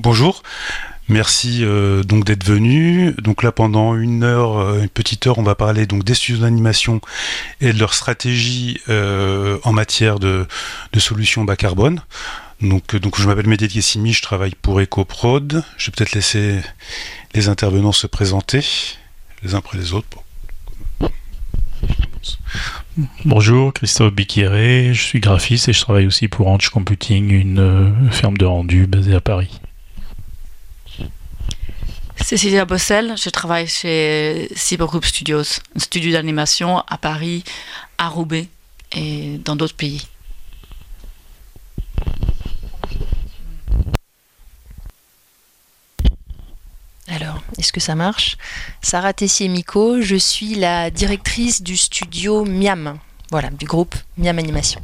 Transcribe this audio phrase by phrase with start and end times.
[0.00, 0.44] Bonjour.
[1.08, 3.14] Merci euh, donc d'être venu.
[3.14, 6.42] Donc là pendant une heure, euh, une petite heure, on va parler donc des studios
[6.42, 7.00] d'animation
[7.60, 10.46] et de leur stratégie euh, en matière de,
[10.98, 12.00] solutions bas carbone.
[12.60, 15.64] Donc, donc je m'appelle Médé Simi, je travaille pour EcoProd.
[15.76, 16.60] Je vais peut-être laisser
[17.34, 18.64] les intervenants se présenter
[19.42, 20.06] les uns après les autres.
[23.24, 28.36] Bonjour, Christophe Biquiré, je suis graphiste et je travaille aussi pour Ange Computing, une ferme
[28.36, 29.60] de rendu basée à Paris.
[32.24, 37.42] Cécilia Bossel, je travaille chez Cybergroup Studios, un studio d'animation à Paris,
[37.96, 38.48] à Roubaix
[38.92, 40.06] et dans d'autres pays.
[47.08, 48.36] Alors, est-ce que ça marche?
[48.82, 52.98] Sarah Tessier-Miko, je suis la directrice du studio Miam,
[53.30, 54.82] voilà, du groupe Miam Animation.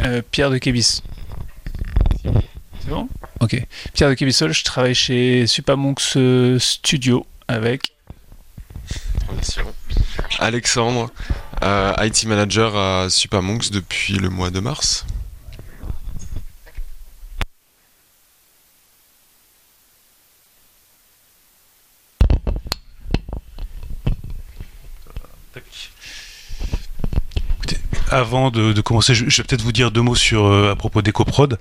[0.00, 1.02] Euh, Pierre de Kébis.
[2.82, 3.08] C'est bon
[3.40, 3.64] Ok.
[3.94, 7.94] Pierre de Kébissol, je travaille chez Supamonks euh, Studio avec.
[10.38, 11.10] Alexandre,
[11.62, 15.06] euh, IT manager à Supamonks depuis le mois de mars.
[28.12, 31.58] Avant de, commencer, je, vais peut-être vous dire deux mots sur euh, à propos d'EcoProd.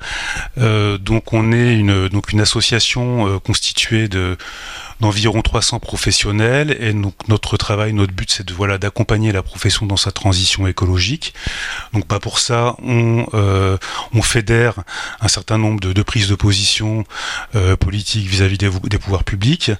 [0.58, 4.38] Euh, donc on est une donc une association euh, constituée de
[5.02, 9.86] d'environ 300 professionnels et donc notre travail, notre but c'est de voilà d'accompagner la profession
[9.86, 11.34] dans sa transition écologique.
[11.94, 13.78] Donc pas pour ça on euh,
[14.14, 14.84] on fédère
[15.20, 17.04] un certain nombre de, prises de position
[17.56, 19.72] euh, politiques vis-à-vis des, des, pouvoirs publics,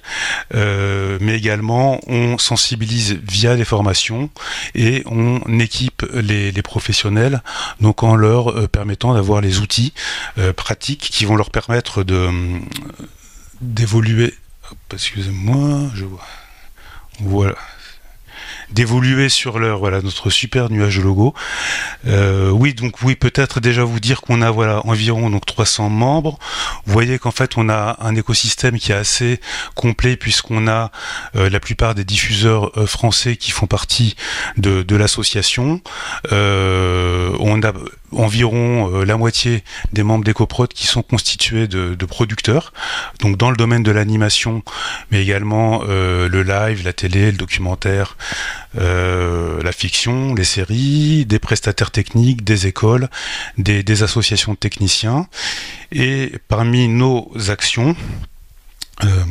[0.54, 4.30] euh, mais également on sensibilise via les formations
[4.74, 7.42] et on équipe les, les professionnels
[7.80, 9.92] donc en leur euh, permettant d'avoir les outils
[10.38, 12.28] euh, pratiques qui vont leur permettre de
[13.60, 14.34] d'évoluer
[14.92, 16.26] excusez-moi, je vois.
[17.20, 17.56] Voilà
[18.72, 21.34] d'évoluer sur leur voilà notre super nuage de logo.
[22.06, 26.38] Euh, oui, donc oui, peut-être déjà vous dire qu'on a voilà environ donc 300 membres.
[26.86, 29.40] Vous voyez qu'en fait on a un écosystème qui est assez
[29.74, 30.90] complet puisqu'on a
[31.36, 34.16] euh, la plupart des diffuseurs euh, français qui font partie
[34.56, 35.80] de, de l'association.
[36.30, 37.72] on a
[38.12, 42.72] environ la moitié des membres d'EcoProd qui sont constitués de, producteurs,
[43.20, 44.62] donc dans le domaine de l'animation,
[45.10, 48.16] mais également le live, la télé, le documentaire,
[48.78, 53.08] euh, la fiction, les séries, des prestataires techniques, des écoles,
[53.58, 55.28] des, associations de techniciens.
[55.90, 57.94] Et parmi nos actions,
[59.04, 59.24] euh,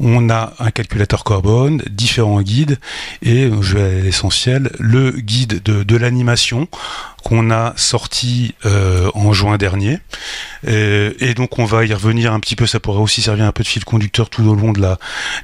[0.00, 2.78] on a un calculateur carbone, différents guides,
[3.22, 6.68] et je vais à l'essentiel, le guide de l'animation
[7.22, 9.98] qu'on a sorti euh, en juin dernier.
[10.66, 13.52] Euh, et donc on va y revenir un petit peu, ça pourrait aussi servir un
[13.52, 14.72] peu de fil conducteur tout au long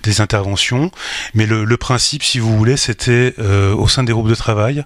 [0.02, 0.90] des interventions.
[1.34, 4.84] Mais le, principe, si vous voulez, c'était euh, au sein des groupes de travail,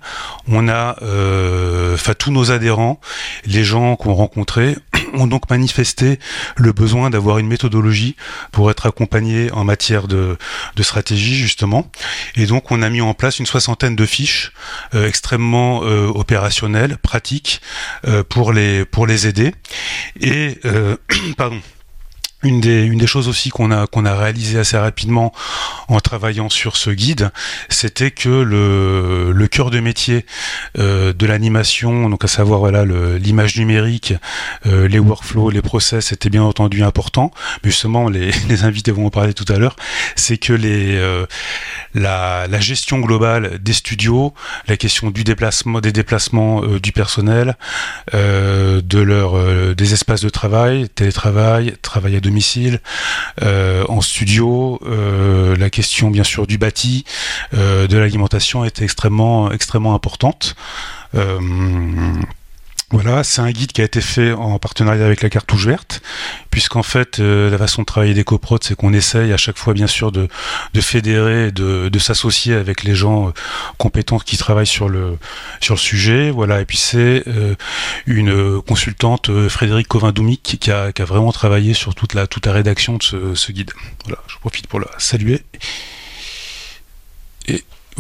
[0.49, 0.97] on a,
[1.95, 3.01] enfin tous nos adhérents,
[3.47, 4.77] les gens qu'on rencontrait,
[5.15, 6.19] ont donc manifesté
[6.57, 8.17] le besoin d'avoir une méthodologie
[8.53, 10.37] pour être accompagnés en matière de,
[10.81, 11.91] stratégie justement.
[12.37, 14.53] Et donc on a mis en place une soixantaine de fiches
[14.95, 17.61] extrêmement opérationnelles pratique
[18.07, 19.55] euh, pour les pour les aider.
[20.21, 20.97] Et euh,
[21.37, 21.61] pardon.
[22.43, 25.33] Une des, choses aussi qu'on a, qu'on a réalisé assez rapidement
[25.89, 27.31] en travaillant sur ce guide,
[27.69, 30.25] c'était que le, cœur de métier
[30.79, 34.15] euh, de l'animation, donc à savoir voilà l'image numérique,
[34.67, 37.31] euh, les workflows, les process, était bien entendu important.
[37.63, 39.77] Mais justement, les, invités vont en parler tout à l'heure.
[40.17, 41.27] C'est que euh,
[41.95, 44.33] la, gestion globale des studios,
[44.67, 47.57] la question du déplacement, des déplacements du personnel,
[48.13, 52.21] de leur des espaces de travail, télétravail, travail à
[53.43, 57.05] euh, en studio, euh, la question bien sûr du bâti,
[57.55, 60.55] euh, de l'alimentation est extrêmement extrêmement importante.
[62.93, 66.03] Voilà, c'est un guide qui a été fait en partenariat avec la cartouche verte,
[66.51, 69.87] puisqu'en fait, euh, la façon de travailler d'EcoProd, c'est qu'on essaye à chaque fois, bien
[69.87, 70.29] sûr, de,
[70.81, 73.33] fédérer, de, de s'associer avec les gens euh,
[73.79, 75.19] compétents qui travaillent sur le,
[75.61, 76.31] sur le sujet.
[76.33, 77.55] Voilà, et puis c'est euh,
[78.07, 82.53] une consultante, Frédéric Covin-Doumic, qui a, qui a vraiment travaillé sur toute la, toute la
[82.53, 83.71] rédaction de ce, guide.
[84.05, 85.45] Voilà, je profite pour la saluer.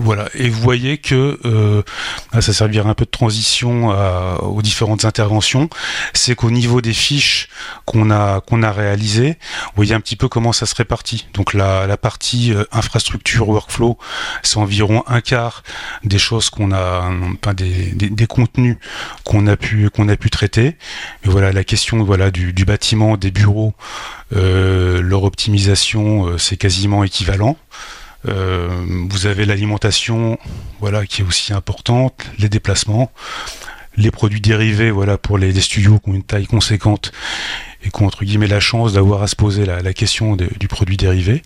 [0.02, 1.82] Voilà, et vous voyez que euh,
[2.40, 5.68] ça servira un peu de transition à, aux différentes interventions.
[6.14, 7.50] C'est qu'au niveau des fiches
[7.84, 9.36] qu'on a qu'on a réalisées,
[9.66, 11.26] vous voyez un petit peu comment ça se répartit.
[11.34, 13.98] Donc la, la partie euh, infrastructure workflow,
[14.42, 15.62] c'est environ un quart
[16.02, 18.78] des choses qu'on a, enfin des, des, contenus
[19.24, 20.78] qu'on a pu qu'on a pu traiter.
[21.24, 23.74] Mais voilà, la question voilà du, du bâtiment, des bureaux,
[24.34, 27.58] euh, leur optimisation, euh, c'est quasiment équivalent.
[28.28, 28.68] Euh,
[29.08, 30.38] vous avez l'alimentation,
[30.80, 33.10] voilà, qui est aussi importante, les déplacements,
[33.96, 37.12] les produits dérivés, voilà, pour les, studios qui ont une taille conséquente
[37.82, 40.96] et qui ont entre guillemets la chance d'avoir à se poser la, question du produit
[40.96, 41.42] dérivé.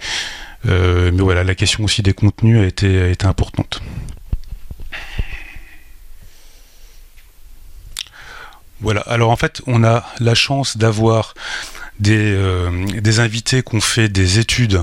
[0.66, 3.80] Euh, mais voilà, la question aussi des contenus a été, importante.
[8.80, 11.34] Voilà, alors en fait, on a la chance d'avoir
[12.00, 14.82] des, euh, des invités qui ont fait des études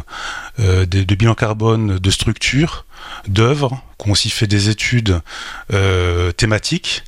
[0.61, 2.85] de, de bilan carbone de structure,
[3.27, 5.21] d'œuvres, ont aussi fait des études
[5.73, 7.03] euh, thématiques.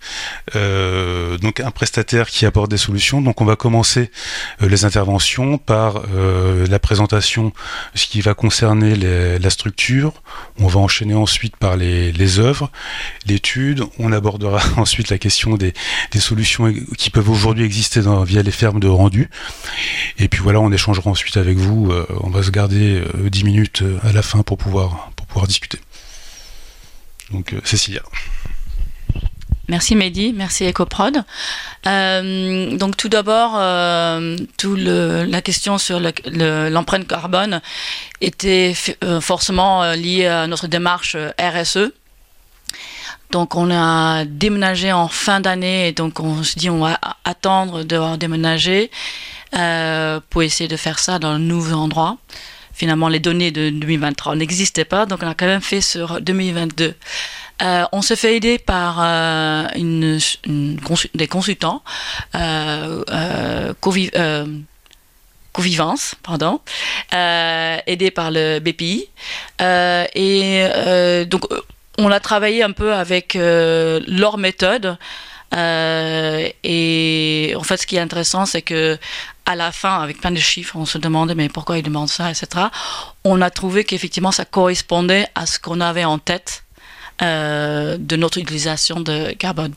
[0.55, 3.21] Euh, donc un prestataire qui apporte des solutions.
[3.21, 4.11] Donc on va commencer
[4.61, 7.51] euh, les interventions par la présentation,
[7.95, 10.13] ce qui va concerner la structure.
[10.59, 12.71] On va enchaîner ensuite par les, œuvres,
[13.25, 13.83] l'étude.
[13.99, 15.73] On abordera ensuite la question des,
[16.19, 19.29] solutions qui peuvent aujourd'hui exister via les fermes de rendu.
[20.19, 21.91] Et puis voilà, on échangera ensuite avec vous.
[22.21, 25.79] On va se garder euh, 10 minutes à la fin pour pouvoir, pouvoir discuter.
[27.31, 28.03] Donc euh, Cécilia.
[29.69, 31.23] Merci Mehdi, merci EcoProd.
[31.87, 37.61] Euh, donc tout d'abord, euh, le, la question sur l'empreinte le, carbone
[38.19, 41.91] était euh, forcément liée à notre démarche RSE.
[43.31, 48.17] Donc on a déménagé en fin d'année donc on se dit on va attendre de
[48.17, 48.91] déménager
[50.29, 52.17] pour essayer de faire ça dans un nouveau endroit.
[52.73, 56.95] Finalement, les données de 2023 n'existaient pas, donc on a quand même fait sur 2022.
[57.61, 59.67] Euh, on se fait aider par euh,
[61.13, 61.83] des consultants
[62.35, 64.09] euh, Covi
[65.51, 66.61] Covivance, pardon,
[67.11, 69.07] aidés par le BPI.
[69.59, 71.45] et donc,
[71.99, 74.97] on a travaillé un peu avec leur méthode.
[75.55, 78.97] Euh, et en fait, ce qui est intéressant, c'est que
[79.45, 82.29] à la fin, avec plein de chiffres, on se demandait mais pourquoi ils demandent ça,
[82.29, 82.67] etc.
[83.23, 86.63] On a trouvé qu'effectivement, ça correspondait à ce qu'on avait en tête
[87.21, 89.73] euh, de notre utilisation de carbone.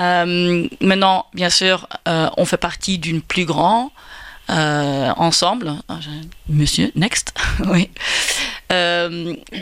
[0.00, 3.88] Euh, maintenant, bien sûr, euh, on fait partie d'une plus grande
[4.48, 5.72] ensemble.
[6.48, 7.32] Monsieur, next,
[7.66, 7.90] oui.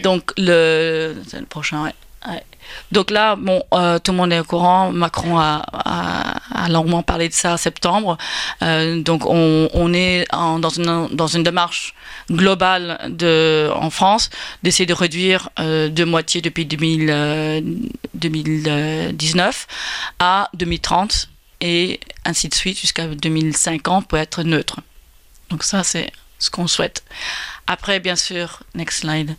[0.03, 1.95] donc le, le prochain, ouais.
[2.29, 2.43] Ouais.
[2.91, 4.93] Donc là, bon, euh, tout le monde est au courant.
[4.93, 5.63] Macron a,
[6.69, 8.19] longuement parlé de ça en septembre.
[8.63, 11.95] Euh, donc on, est dans, une, démarche
[12.31, 12.99] globale
[13.75, 14.31] en France
[14.63, 17.63] d'essayer de réduire euh, de moitié depuis 2000,
[18.15, 19.67] 2019
[20.19, 21.29] à 2030
[21.61, 24.81] et ainsi de suite jusqu'à 2050 pour être neutre.
[25.51, 27.05] Donc ça, c'est ce qu'on souhaite.
[27.67, 29.37] Après, bien sûr, next slide.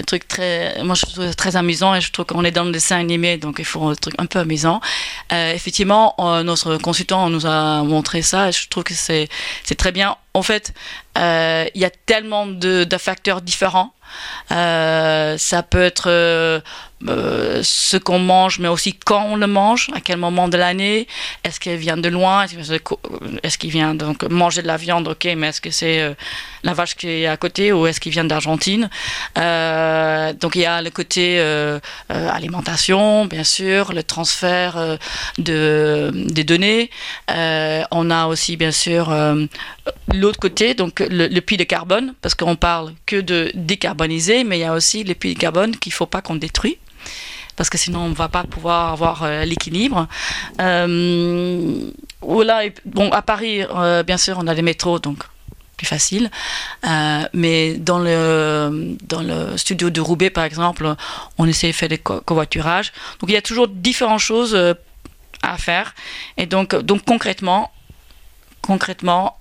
[0.00, 2.72] Un truc très moi je trouve très amusant et je trouve qu'on est dans le
[2.72, 4.80] dessin animé donc il faut un truc un peu amusant.
[5.32, 9.28] Euh, effectivement euh, notre consultant nous a montré ça et je trouve que c'est
[9.76, 10.72] très bien en fait
[11.18, 13.92] euh, il y a tellement de, facteurs différents
[14.50, 16.60] euh, ça peut être euh,
[17.62, 21.06] ce qu'on mange, mais aussi quand on le mange, à quel moment de l'année,
[21.44, 25.50] est-ce qu'elle vient de loin, est-ce qu'il vient donc manger de la viande, ok, mais
[25.50, 26.16] est-ce que c'est
[26.64, 28.90] la vache qui est à côté ou est-ce qu'il vient d'Argentine?
[29.36, 31.40] Donc il y a le côté
[32.08, 34.98] alimentation, bien sûr, le transfert
[35.38, 36.90] de, des données.
[37.28, 39.14] on a aussi bien sûr
[40.20, 44.60] l'autre côté, donc le, puits de carbone, parce qu'on parle que de décarboniser, mais il
[44.62, 46.78] y a aussi le puits de carbone qu'il ne faut pas qu'on détruit
[47.56, 50.08] parce que sinon on ne va pas pouvoir avoir euh, l'équilibre.
[50.62, 51.90] Euh,
[52.22, 55.24] là, bon, à Paris, euh, bien sûr, on a les métros, donc
[55.76, 56.30] plus facile.
[56.86, 60.94] Euh, mais dans le, dans le studio de Roubaix, par exemple,
[61.36, 62.92] on essaie de faire des co covoiturages.
[63.18, 64.56] Donc il y a toujours différentes choses
[65.42, 65.94] à faire.
[66.38, 67.70] Et donc, donc concrètement,
[68.62, 69.36] concrètement,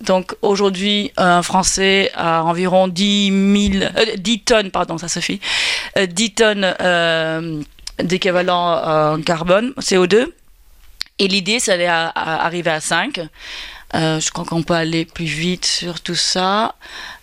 [0.00, 5.40] donc aujourd'hui, un Français a environ 10, 000, euh, 10 tonnes, pardon, ça suffit,
[5.98, 7.62] euh, 10 tonnes euh,
[8.02, 10.26] d'équivalent en carbone, CO2.
[11.18, 13.20] Et l'idée, c'est d'arriver à, à 5.
[13.94, 16.76] Euh, je crois qu'on peut aller plus vite sur tout ça.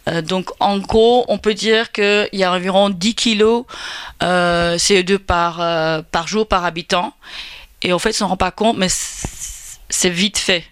[0.07, 3.65] Euh, donc en gros, on peut dire qu'il y a environ 10 kilos
[4.21, 7.13] euh, CO2 par, par jour par habitant.
[7.81, 10.63] Et en fait, on ne s'en rend pas compte, mais c'est vite fait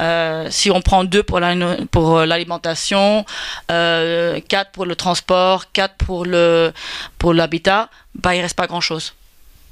[0.00, 3.24] Euh, si on prend deux pour l'alimentation,
[3.70, 6.72] euh, quatre pour le transport, quatre pour le
[7.18, 9.14] pour l'habitat, bah il reste pas grand chose.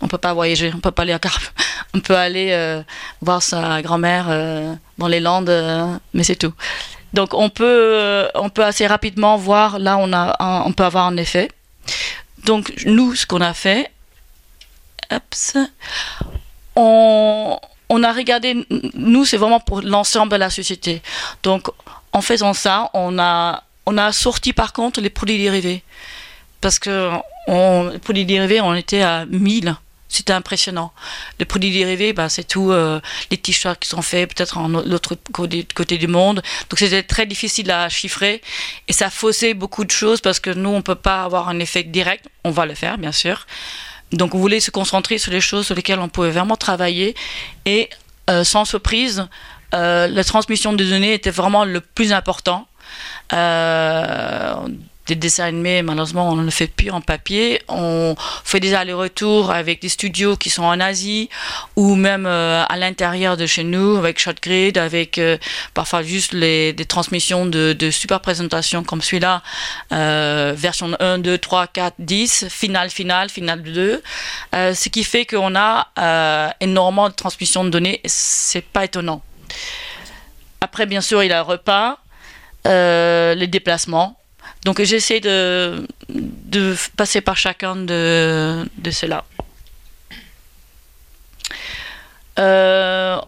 [0.00, 1.44] On peut pas voyager, on peut pas aller à Carpe,
[1.94, 2.82] on peut aller euh,
[3.20, 4.26] voir sa grand-mère
[4.98, 6.54] dans les Landes, mais c'est tout.
[7.12, 11.16] Donc on peut on peut assez rapidement voir là on a on peut avoir un
[11.16, 11.50] effet.
[12.44, 13.90] Donc nous ce qu'on a fait,
[16.76, 17.58] on
[17.94, 21.00] on a regardé, nous, c'est vraiment pour l'ensemble de la société.
[21.42, 21.68] Donc,
[22.12, 25.82] en faisant ça, on a, on a sorti par contre les produits dérivés.
[26.60, 27.10] Parce que
[27.46, 29.76] on, les produits dérivés, on était à 1000.
[30.08, 30.92] C'était impressionnant.
[31.38, 35.16] Les produits dérivés, bah, c'est tout euh, les t-shirts qui sont faits peut-être en l'autre
[35.32, 36.42] côté, côté, du monde.
[36.70, 38.40] Donc c'était très difficile à chiffrer
[38.86, 41.58] et ça faussait beaucoup de choses parce que nous, on ne peut pas avoir un
[41.58, 42.26] effet direct.
[42.44, 43.46] On va le faire, bien sûr.
[44.14, 47.14] Donc on voulait se concentrer sur les choses sur lesquelles on pouvait vraiment travailler
[47.64, 47.90] et
[48.30, 49.26] euh, sans surprise,
[49.74, 52.66] euh, la transmission des données était vraiment le plus important.
[53.32, 54.54] Euh,
[55.06, 57.60] des dessins animés, malheureusement, on ne le fait plus en papier.
[57.68, 61.28] On fait des allers-retours avec des studios qui sont en Asie
[61.76, 65.36] ou même euh, à l'intérieur de chez nous avec ShotGrid, avec euh,
[65.74, 69.42] parfois juste les, des transmissions de, super présentations comme celui-là,
[69.92, 74.02] euh, version 1, 2, 3, 4, 10, finale, finale, finale 2.
[74.54, 78.00] Euh, ce qui fait qu'on a énormément de transmissions de données.
[78.06, 79.22] C'est pas étonnant.
[80.60, 81.98] Après, bien sûr, il y a le repas,
[82.64, 84.16] les déplacements
[84.64, 85.86] donc j'essaie de,
[86.96, 89.24] passer par chacun de, de ceux-là.
[92.38, 93.20] Euh,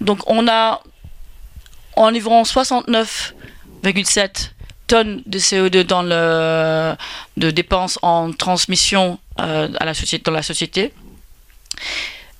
[0.00, 0.82] donc on a
[1.96, 4.50] environ 69,7
[4.86, 6.94] tonnes de CO2 dans le,
[7.36, 10.92] de dépenses en transmission euh, à la société, dans la société.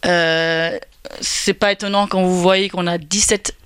[0.05, 0.79] Euh,
[1.21, 3.57] c'est pas étonnant quand vous voyez qu'on a 17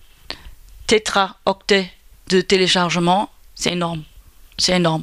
[0.87, 1.91] tétraoctets
[2.29, 4.03] de téléchargement, c'est énorme
[4.61, 5.03] c'est énorme.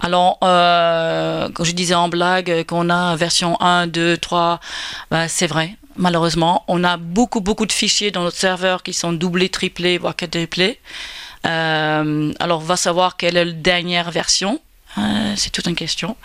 [0.00, 4.60] Alors, euh, quand je disais en blague qu'on a version 1, 2, 3,
[5.28, 5.76] c'est vrai.
[5.96, 10.16] Malheureusement, on a beaucoup, beaucoup de fichiers dans notre serveur qui sont doublés, triplés, voire
[10.16, 10.80] quadruplés.
[11.46, 14.60] Euh, alors, va savoir quelle est la dernière version.
[14.98, 16.16] Euh, c'est toute une question.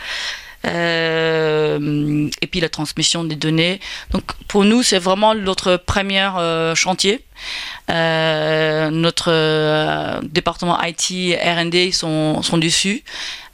[0.65, 3.79] Euh, et puis la transmission des données.
[4.11, 7.23] Donc pour nous, c'est vraiment notre premier euh, chantier.
[7.91, 13.03] Euh, notre département IT, R&D sont, sont dessus.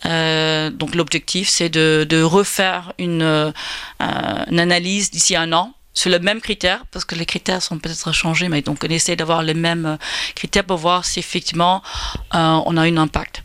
[0.06, 3.54] Donc l'objectif, c'est de, refaire une,
[4.00, 8.48] analyse d'ici un an sur le même critère, parce que les critères sont peut-être changés,
[8.48, 9.98] mais donc on essaie d'avoir les mêmes
[10.36, 11.84] critères pour voir si effectivement
[12.32, 13.44] on a un impact.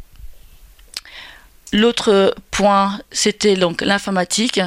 [1.72, 4.60] L'autre point, c'était donc l'informatique.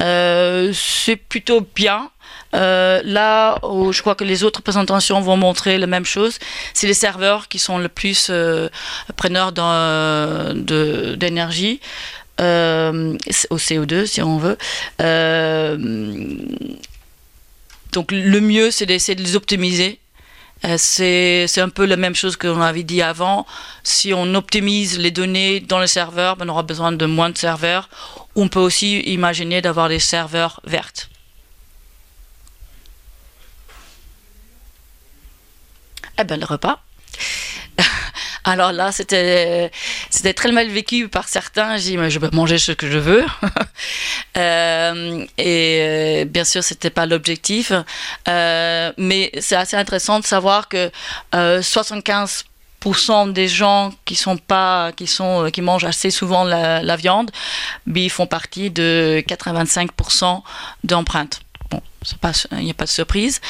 [0.00, 2.10] Euh, c'est plutôt bien.
[2.54, 6.38] Euh, là où je crois que les autres présentations vont montrer la même chose,
[6.74, 8.68] c'est les serveurs qui sont le plus euh,
[9.16, 9.52] preneurs
[11.16, 11.80] d'énergie.
[12.38, 14.58] Au CO2 si on veut.
[17.92, 20.00] Donc le mieux c'est d'essayer de les optimiser
[20.76, 23.46] c'est un peu la même chose que l'on avait dit avant.
[23.82, 27.38] Si on optimise les données dans le serveur, ben on aura besoin de moins de
[27.38, 27.88] serveurs.
[28.36, 31.10] On peut aussi imaginer d'avoir des serveurs vertes.
[36.18, 36.80] Eh bien, le repas.
[38.44, 39.70] Alors là, c'était
[40.34, 41.76] très mal vécu par certains.
[41.76, 43.24] J'ai dit, je peux manger ce que je veux.
[44.36, 47.72] euh, et euh, bien sûr, c'était pas l'objectif.
[48.28, 50.90] Euh, mais c'est assez intéressant de savoir que
[51.34, 57.30] euh, 75% des gens qui sont pas qui sont qui mangent assez souvent la, viande,
[57.94, 60.42] ils font partie de 85%
[60.82, 61.42] d'empreintes
[62.52, 63.40] il n'y a pas de surprise.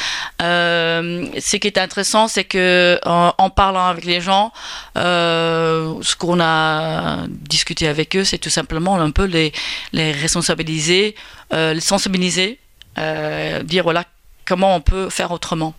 [0.41, 4.53] Euh, ce qui est intéressant, c'est que en, en, parlant avec les gens,
[4.97, 9.53] euh, ce qu'on a discuté avec eux, c'est tout simplement un peu les,
[9.93, 11.15] les responsabiliser,
[11.53, 12.59] euh, les sensibiliser,
[12.99, 14.05] euh, dire voilà
[14.45, 15.75] comment on peut faire autrement.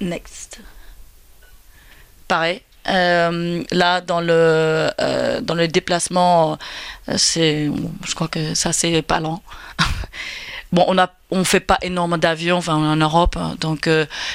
[0.00, 0.60] Next.
[2.28, 6.58] Pareil, euh, là, dans le, euh, dans le déplacement,
[7.08, 7.70] euh, c'est,
[8.04, 9.42] je crois que ça, c'est pas lent.
[10.72, 13.88] bon, on a, on fait pas énormément d'avions enfin, en Europe, hein, donc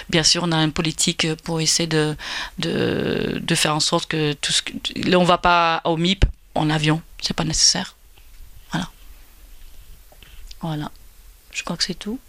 [0.10, 2.16] bien sûr, on a une politique pour essayer de,
[2.60, 4.62] de, de faire en sorte que tout ce
[5.10, 7.96] là, on va pas au MIP en avion, c'est pas nécessaire.
[8.72, 8.90] Voilà.
[10.62, 10.92] Voilà.
[11.52, 12.20] Je crois que c'est tout.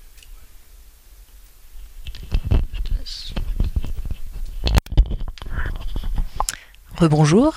[6.96, 7.54] Rebonjour.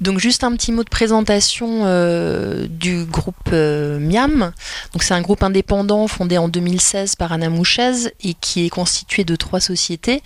[0.00, 4.52] Donc juste un petit mot de présentation euh, du groupe euh, Miam.
[5.00, 9.34] C'est un groupe indépendant fondé en 2016 par Anna Mouchez et qui est constitué de
[9.34, 10.22] trois sociétés.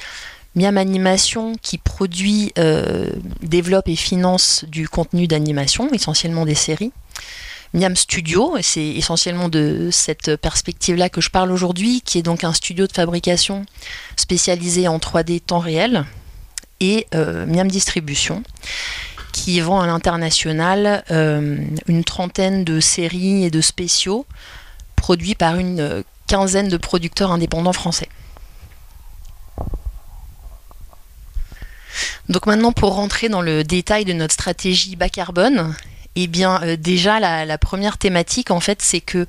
[0.54, 3.10] Miam Animation qui produit, euh,
[3.40, 6.92] développe et finance du contenu d'animation, essentiellement des séries.
[7.72, 12.44] Miam Studio, et c'est essentiellement de cette perspective-là que je parle aujourd'hui, qui est donc
[12.44, 13.64] un studio de fabrication
[14.16, 16.04] spécialisé en 3D temps réel,
[16.82, 18.42] et Miam Distribution,
[19.32, 21.56] qui vend à l'international euh,
[21.88, 24.26] une trentaine de séries et de spéciaux
[24.94, 28.08] produits par une euh, quinzaine de producteurs indépendants français.
[32.28, 35.74] Donc maintenant pour rentrer dans le détail de notre stratégie bas carbone,
[36.14, 39.26] eh bien euh, déjà la, la, première thématique en fait c'est que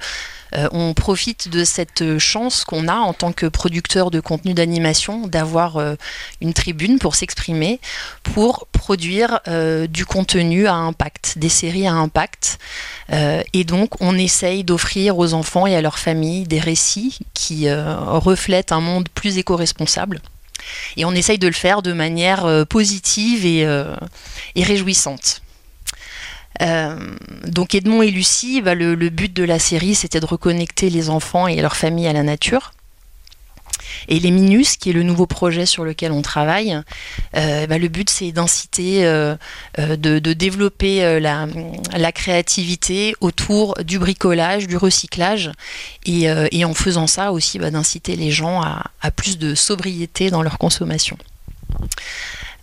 [0.55, 5.27] euh, on profite de cette chance qu'on a en tant que producteur de contenu d'animation
[5.27, 5.95] d'avoir euh,
[6.41, 7.79] une tribune pour s'exprimer,
[8.23, 12.59] pour produire euh, du contenu à impact, des séries à impact.
[13.53, 18.71] et donc on essaye d'offrir aux enfants et à leurs familles des récits qui reflètent
[18.71, 20.21] un monde plus éco-responsable.
[20.97, 25.42] Et on essaye de le faire de manière positive et réjouissante.
[26.61, 26.97] Euh,
[27.47, 31.47] donc Edmond et Lucie, bah, le, but de la série, c'était de reconnecter les enfants
[31.47, 32.73] et leurs familles à la nature.
[34.07, 36.79] Et les Minus, qui est le nouveau projet sur lequel on travaille,
[37.35, 39.35] euh, bah, le but c'est d'inciter, euh,
[39.77, 45.51] de, développer la, créativité autour du bricolage, du recyclage,
[46.05, 50.57] et, en faisant ça aussi bah, d'inciter les gens à, plus de sobriété dans leur
[50.57, 51.17] consommation.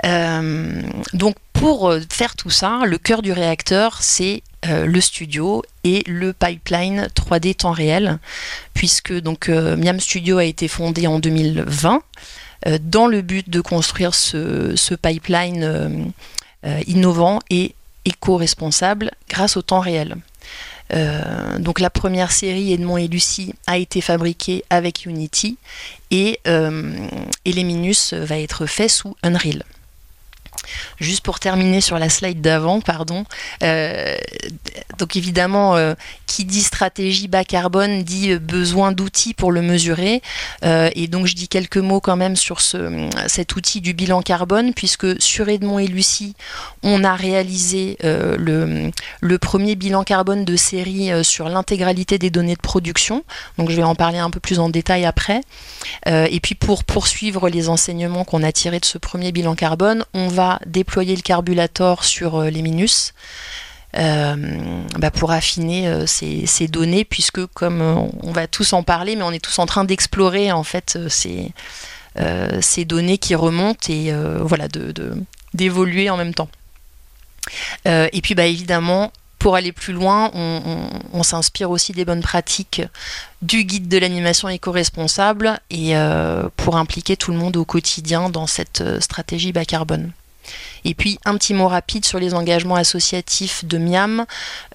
[0.02, 6.02] Donc pour euh, faire tout ça, le cœur du réacteur, c'est euh, le studio et
[6.06, 8.18] le pipeline 3D temps réel,
[8.72, 12.02] puisque donc euh, Miam Studio a été fondé en 2020
[12.82, 16.12] dans le but de construire ce, pipeline
[16.86, 20.16] innovant et éco-responsable grâce au temps réel.
[21.58, 25.56] donc la première série Edmond et Lucie a été fabriquée avec Unity
[26.10, 29.64] et, et les Minus va être fait sous Unreal.
[30.98, 33.24] Juste pour terminer sur la slide d'avant, pardon.
[33.62, 34.16] Euh,
[34.98, 35.94] donc évidemment, euh,
[36.26, 40.22] qui dit stratégie bas carbone dit euh, besoin d'outils pour le mesurer.
[40.62, 44.74] et donc je dis quelques mots quand même sur ce, cet outil du bilan carbone,
[44.74, 46.34] puisque sur Edmond et Lucie,
[46.82, 48.90] on a réalisé le,
[49.20, 53.24] le, premier bilan carbone de série sur l'intégralité des données de production.
[53.58, 55.40] Donc je vais en parler un peu plus en détail après.
[56.06, 60.28] et puis pour poursuivre les enseignements qu'on a tirés de ce premier bilan carbone, on
[60.28, 63.14] va déployer le carbulator sur euh, les Minus.
[63.96, 64.36] Euh,
[65.00, 69.32] bah, pour affiner euh, ces, données, puisque comme on va tous en parler, mais on
[69.32, 71.50] est tous en train d'explorer en fait ces,
[72.60, 74.94] ces, données qui remontent et voilà de,
[75.54, 76.48] d'évoluer en même temps.
[77.84, 82.82] et puis bah, évidemment, pour aller plus loin, on, s'inspire aussi des bonnes pratiques
[83.42, 85.94] du guide de l'animation éco-responsable et
[86.56, 90.12] pour impliquer tout le monde au quotidien dans cette stratégie bas carbone.
[90.84, 94.24] Et puis un petit mot rapide sur les engagements associatifs de Miam,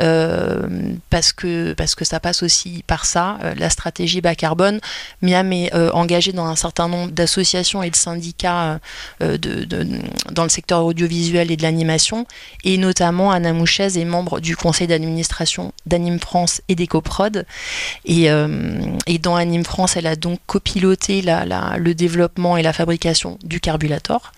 [0.02, 0.68] euh,
[1.10, 4.80] parce, que, parce que ça passe aussi par ça, euh, la stratégie bas carbone.
[5.22, 8.80] Miam est euh, engagé dans un certain nombre d'associations et de syndicats
[9.20, 9.66] de,
[10.32, 12.26] dans le secteur audiovisuel et de l'animation,
[12.64, 17.46] et notamment Anna Mouchez est membre du conseil d'administration d'Anime France et d'EcoProd.
[18.06, 18.30] Et,
[19.20, 24.32] dans Anime France, elle a donc copiloté le développement et la fabrication du carbulator.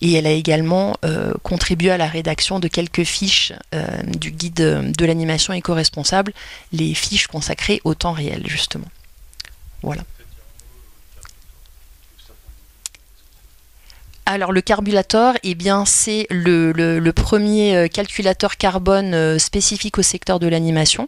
[0.00, 4.54] Et elle a également euh, contribué à la rédaction de quelques fiches euh, du guide
[4.54, 6.32] de l'animation éco-responsable,
[6.72, 8.86] les fiches consacrées au temps réel, justement.
[9.82, 10.02] Voilà.
[14.26, 20.46] Alors le carbulator, eh bien c'est le, premier euh, calculateur carbone spécifique au secteur de
[20.46, 21.06] l'animation,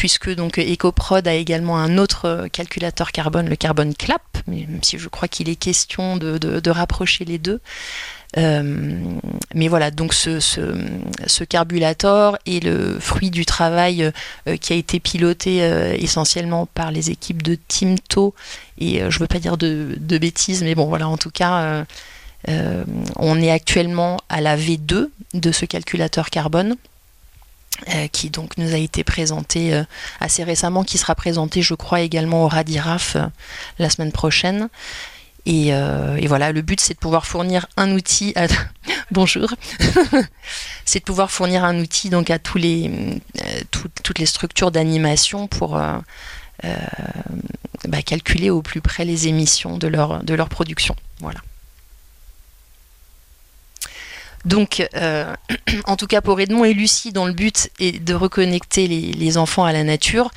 [0.00, 5.10] puisque donc EcoProd a également un autre calculateur carbone, le Carbon Clap, même si je
[5.10, 7.60] crois qu'il est question de rapprocher les deux.
[8.38, 8.96] Euh,
[9.54, 10.62] mais voilà, donc ce, ce,
[12.46, 14.10] est le fruit du travail
[14.48, 18.34] euh, qui a été piloté euh, essentiellement par les équipes de Timto.
[18.78, 21.84] Et je ne veux pas dire de, bêtises, mais bon, voilà, en tout cas,
[22.48, 26.76] on est actuellement à la V2 de ce calculateur carbone.
[28.12, 29.82] Qui donc nous a été présenté
[30.20, 33.16] assez récemment, qui sera présenté je crois également au Radiraf
[33.78, 34.68] la semaine prochaine.
[35.48, 38.46] Euh, et, voilà, le but c'est de pouvoir fournir un outil à...
[39.10, 39.52] Bonjour.
[40.84, 45.46] c'est de pouvoir fournir un outil donc à tous les, euh, toutes les structures d'animation
[45.48, 45.98] pour euh,
[47.88, 50.94] bah, calculer au plus près les émissions de leur, de leur production.
[51.20, 51.40] Voilà.
[54.44, 55.34] Donc, euh,
[55.84, 59.64] en tout cas pour Edmond et Lucie, dont le but est de reconnecter les, enfants
[59.64, 60.30] à la nature,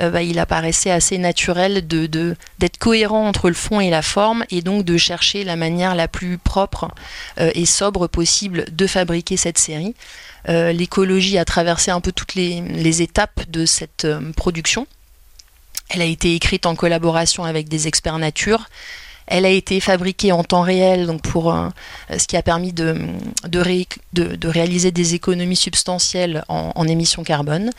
[0.00, 4.44] euh, bah, il apparaissait assez naturel de, d'être cohérent entre le fond et la forme,
[4.50, 6.90] et donc de chercher la manière la plus propre
[7.38, 9.94] euh, et sobre possible de fabriquer cette série.
[10.48, 14.86] l'écologie a traversé un peu toutes les, les étapes de cette production.
[15.90, 18.68] Elle a été écrite en collaboration avec des experts nature.
[19.30, 21.68] Elle a été fabriquée en temps réel, donc pour euh,
[22.18, 22.96] ce qui a permis de,
[24.42, 27.70] réaliser des économies substantielles en, émissions carbone.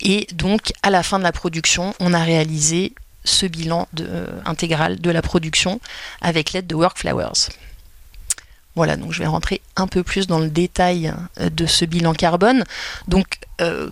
[0.00, 4.98] Et donc, à la fin de la production, on a réalisé ce bilan euh, intégral
[4.98, 5.80] de la production
[6.22, 7.50] avec l'aide de Workflowers.
[8.74, 12.14] Voilà, donc je vais rentrer un peu plus dans le détail euh, de ce bilan
[12.14, 12.64] carbone.
[13.06, 13.38] Donc,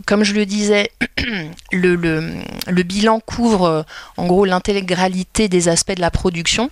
[0.07, 0.91] comme je le disais,
[1.73, 3.85] le bilan couvre
[4.17, 6.71] en gros l'intégralité des aspects de la production.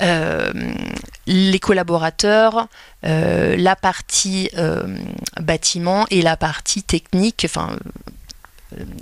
[0.00, 0.52] Euh,
[1.26, 2.66] les collaborateurs,
[3.04, 4.96] euh, la partie euh,
[5.40, 7.76] bâtiment et la partie technique, enfin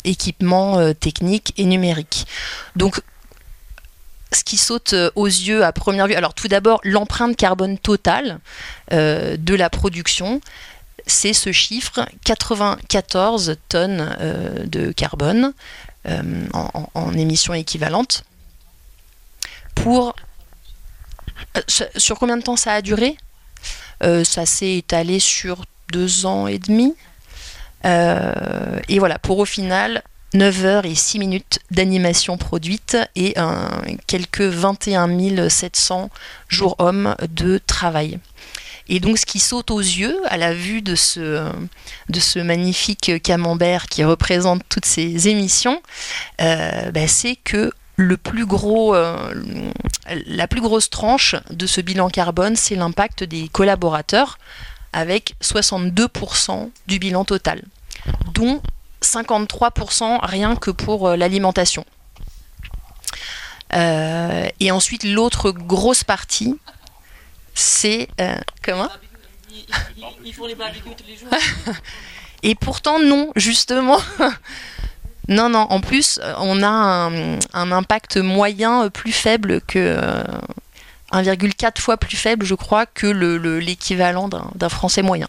[0.04, 2.26] équipement technique et numérique.
[2.74, 3.00] Donc
[4.32, 8.40] ce qui saute aux yeux à première vue, alors tout d'abord l'empreinte carbone totale
[8.90, 10.40] de la production,
[11.06, 14.16] c'est ce chiffre 94 tonnes
[14.66, 15.52] de carbone
[16.04, 18.24] en, en, émissions équivalentes
[19.76, 20.16] pour
[21.96, 23.16] sur combien de temps ça a duré?
[24.02, 26.94] Euh, Ça s'est étalé sur deux ans et demi.
[27.84, 30.02] Euh, et voilà, pour au final
[30.34, 33.34] 9 heures et 6 minutes d'animation produite et
[34.06, 36.10] quelques 21 700
[36.48, 38.18] jours hommes de travail.
[38.88, 41.50] Et donc ce qui saute aux yeux à la vue de ce,
[42.08, 45.80] de ce magnifique camembert qui représente toutes ces émissions,
[46.38, 49.34] ben, c'est que le plus gros, euh,
[50.26, 54.38] la plus grosse tranche de ce bilan carbone, c'est l'impact des collaborateurs,
[54.94, 57.62] avec 62% du bilan total,
[58.32, 58.62] dont
[59.02, 61.84] 53% rien que pour euh, l'alimentation.
[63.74, 66.58] Euh, et ensuite, l'autre grosse partie,
[67.54, 68.08] c'est...
[68.62, 68.88] comment?
[70.24, 71.28] Ils font les barbecues tous les jours
[72.42, 73.98] Et pourtant, non, justement.
[75.28, 79.96] Non, non, en plus, euh, on a un, impact moyen euh, plus faible que.
[81.12, 85.28] 1,4 euh, fois plus faible, je crois, que l'équivalent d'un français moyen.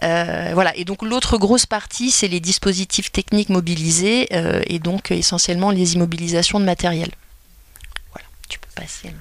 [0.00, 4.28] voilà, et donc l'autre grosse partie, c'est les dispositifs techniques mobilisés
[4.66, 7.10] et donc essentiellement les immobilisations de matériel.
[8.12, 9.12] Voilà, tu peux passer.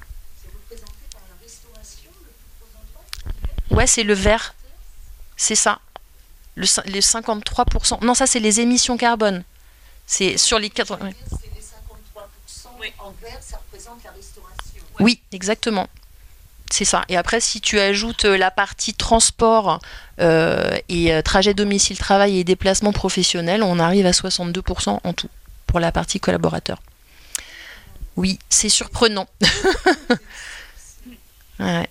[3.69, 4.55] Ouais, c'est le vert.
[5.37, 5.79] C'est ça.
[6.55, 8.03] Le, les 53%.
[8.03, 9.43] Non, ça, c'est les émissions carbone.
[10.05, 10.99] C'est sur les 80.
[11.03, 11.13] Oui.
[11.55, 14.81] les 53% en vert, ça représente la restauration.
[14.99, 15.87] Oui, exactement.
[16.71, 17.03] C'est ça.
[17.09, 19.79] Et après, si tu ajoutes euh, la partie transport
[20.19, 25.29] euh, et euh, trajet domicile-travail et déplacement professionnel, on arrive à 62% en tout
[25.67, 26.81] pour la partie collaborateur.
[28.15, 29.27] Oui, c'est surprenant.
[31.59, 31.87] ouais.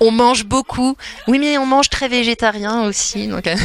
[0.00, 0.96] On mange beaucoup.
[1.26, 3.28] Oui, mais on mange très végétarien aussi.
[3.28, 3.56] Donc, euh.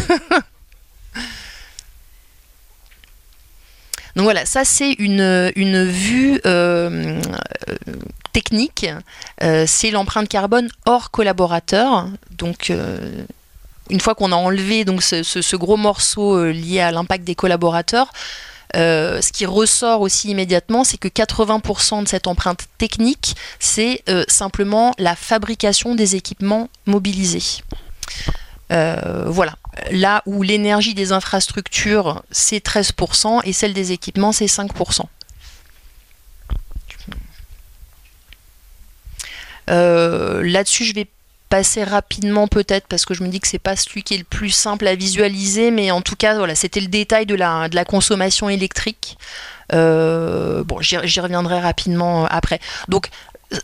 [4.16, 7.22] voilà, ça c'est une, vue euh,
[8.34, 8.88] technique.
[9.44, 12.08] Euh, c'est l'empreinte carbone hors collaborateur.
[12.32, 12.72] Donc
[13.90, 18.12] une fois qu'on a enlevé donc, ce gros morceau lié à l'impact des collaborateurs,
[18.76, 24.24] euh, ce qui ressort aussi immédiatement, c'est que 80% de cette empreinte technique, c'est euh,
[24.28, 27.64] simplement la fabrication des équipements mobilisés.
[28.72, 29.56] Euh, voilà.
[29.92, 35.06] Là où l'énergie des infrastructures, c'est 13% et celle des équipements, c'est 5%.
[39.68, 41.08] Là-dessus, je vais
[41.52, 44.24] passer rapidement peut-être parce que je me dis que c'est pas celui qui est le
[44.24, 48.48] plus simple à visualiser, mais en tout cas voilà, c'était le détail de la, consommation
[48.48, 49.18] électrique.
[49.74, 52.62] Euh, bon, j'y reviendrai rapidement après.
[52.88, 53.10] Donc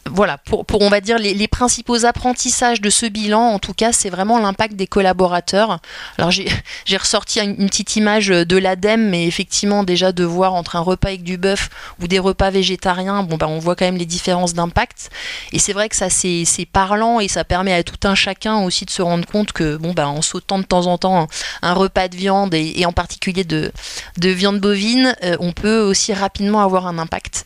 [0.06, 4.10] voilà, pour, on va dire les, principaux apprentissages de ce bilan, en tout cas, c'est
[4.10, 5.80] vraiment l'impact des collaborateurs.
[6.18, 10.82] Alors j'ai ressorti une, petite image de l'ADEME, mais effectivement déjà de voir entre un
[10.82, 11.70] repas avec du bœuf
[12.02, 15.10] ou des repas végétariens, bon ben on voit quand même les différences d'impact.
[15.54, 18.86] Et c'est vrai que ça c'est parlant et ça permet à tout un chacun aussi
[18.86, 21.28] de se rendre compte que bon ben en sautant de temps en temps
[21.62, 23.72] un, repas de viande et, en particulier de,
[24.18, 27.46] de viande bovine, euh, on peut aussi rapidement avoir un impact.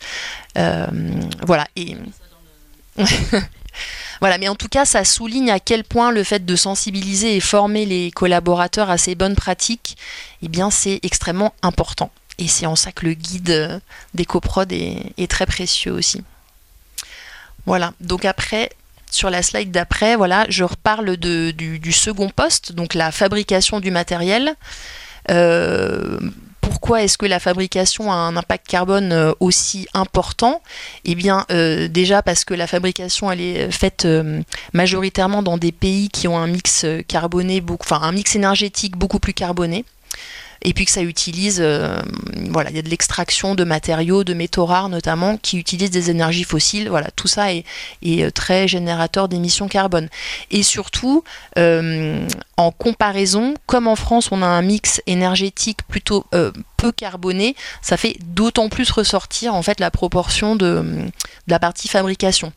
[0.58, 0.86] Euh,
[1.46, 1.66] voilà
[4.20, 7.40] voilà, mais en tout cas, ça souligne à quel point le fait de sensibiliser et
[7.40, 9.96] former les collaborateurs à ces bonnes pratiques,
[10.42, 12.10] eh bien, c'est extrêmement important.
[12.38, 13.80] Et c'est en ça que le guide
[14.14, 16.22] des coprod est, très précieux aussi.
[17.66, 18.70] Voilà, donc après,
[19.10, 24.54] sur la slide d'après, voilà, je reparle du, second poste, donc la fabrication du matériel.
[25.30, 26.18] Euh,
[26.72, 30.62] pourquoi est-ce que la fabrication a un impact carbone euh, aussi important?
[31.04, 34.40] Eh bien, euh, déjà parce que la fabrication elle est faite euh,
[34.72, 39.34] majoritairement dans des pays qui ont un mix carboné, enfin un mix énergétique beaucoup plus
[39.34, 39.84] carboné
[40.62, 42.00] et puis que ça utilise, euh,
[42.50, 46.10] voilà, il y a de l'extraction de matériaux, de métaux rares notamment, qui utilisent des
[46.10, 46.88] énergies fossiles.
[46.88, 47.64] Voilà, tout ça est,
[48.06, 50.08] euh, très générateur d'émissions carbone.
[50.50, 51.24] Et surtout,
[51.58, 56.24] euh, en comparaison, comme en France, on a un mix énergétique plutôt
[56.76, 60.84] peu carboné, ça fait d'autant plus ressortir en fait la proportion de
[61.46, 62.52] la partie fabrication.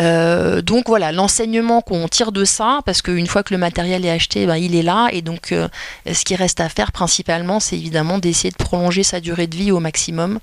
[0.00, 4.10] Euh, donc voilà, l'enseignement qu'on tire de ça, parce qu'une fois que le matériel est
[4.10, 5.68] acheté, ben, il est là, et donc euh,
[6.12, 9.70] ce qui reste à faire principalement, c'est évidemment d'essayer de prolonger sa durée de vie
[9.70, 10.40] au maximum.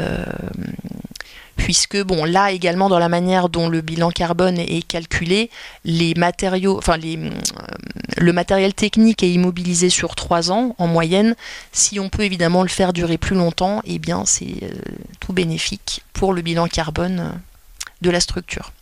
[0.00, 0.24] Euh,
[1.56, 5.50] puisque bon là également dans la manière dont le bilan carbone est calculé,
[5.84, 6.96] les matériaux, enfin
[8.16, 11.36] le matériel technique est immobilisé sur trois ans en moyenne.
[11.70, 14.72] Si on peut évidemment le faire durer plus longtemps, eh bien c'est
[15.20, 17.32] tout bénéfique pour le bilan carbone
[18.00, 18.72] de la structure.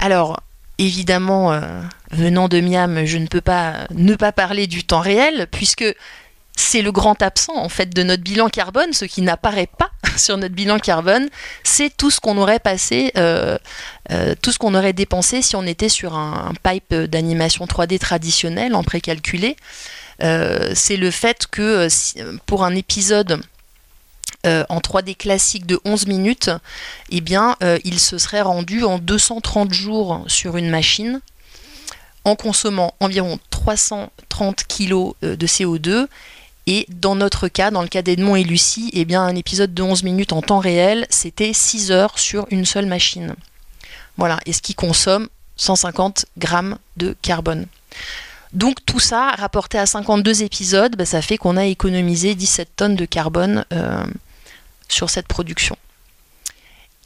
[0.00, 0.40] Alors,
[0.78, 1.60] évidemment, euh,
[2.10, 5.84] venant de Miam, je ne peux pas ne pas parler du temps réel, puisque
[6.56, 10.36] c'est le grand absent en fait de notre bilan carbone, ce qui n'apparaît pas sur
[10.36, 11.28] notre bilan carbone,
[11.64, 13.58] c'est tout ce qu'on aurait passé, euh,
[14.12, 18.74] euh, tout ce qu'on aurait dépensé si on était sur un, pipe d'animation 3D traditionnel
[18.74, 19.56] en précalculé.
[20.20, 21.88] c'est le fait que
[22.46, 23.40] pour un épisode
[24.44, 26.50] euh, en 3D classique de 11 minutes,
[27.10, 31.20] eh bien, euh, il se serait rendu en 230 jours sur une machine
[32.24, 36.06] en consommant environ 330 kg euh, de CO2
[36.66, 39.82] et dans notre cas, dans le cas d'Edmond et Lucie, eh bien, un épisode de
[39.82, 43.34] 11 minutes en temps réel, c'était 6 heures sur une seule machine.
[44.16, 47.66] Voilà, et ce qui consomme 150 grammes de carbone.
[48.54, 52.96] Donc tout ça, rapporté à 52 épisodes, bah, ça fait qu'on a économisé 17 tonnes
[52.96, 53.64] de carbone
[54.88, 55.76] sur cette production.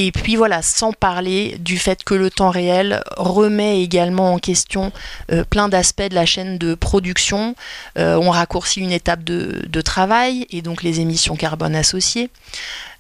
[0.00, 4.92] Et puis voilà, sans parler du fait que le temps réel remet également en question
[5.32, 7.56] euh, plein d'aspects de la chaîne de production.
[7.98, 12.30] Euh, on raccourcit une étape de, travail et donc les émissions carbone associées.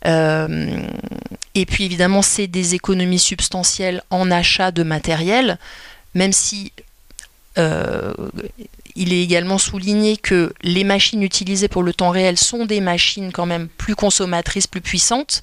[0.06, 0.80] Euh,
[1.54, 5.58] et puis évidemment, c'est des économies substantielles en achat de matériel,
[6.14, 6.72] même si
[8.98, 13.30] il est également souligné que les machines utilisées pour le temps réel sont des machines
[13.32, 15.40] quand même plus consommatrices, plus puissantes,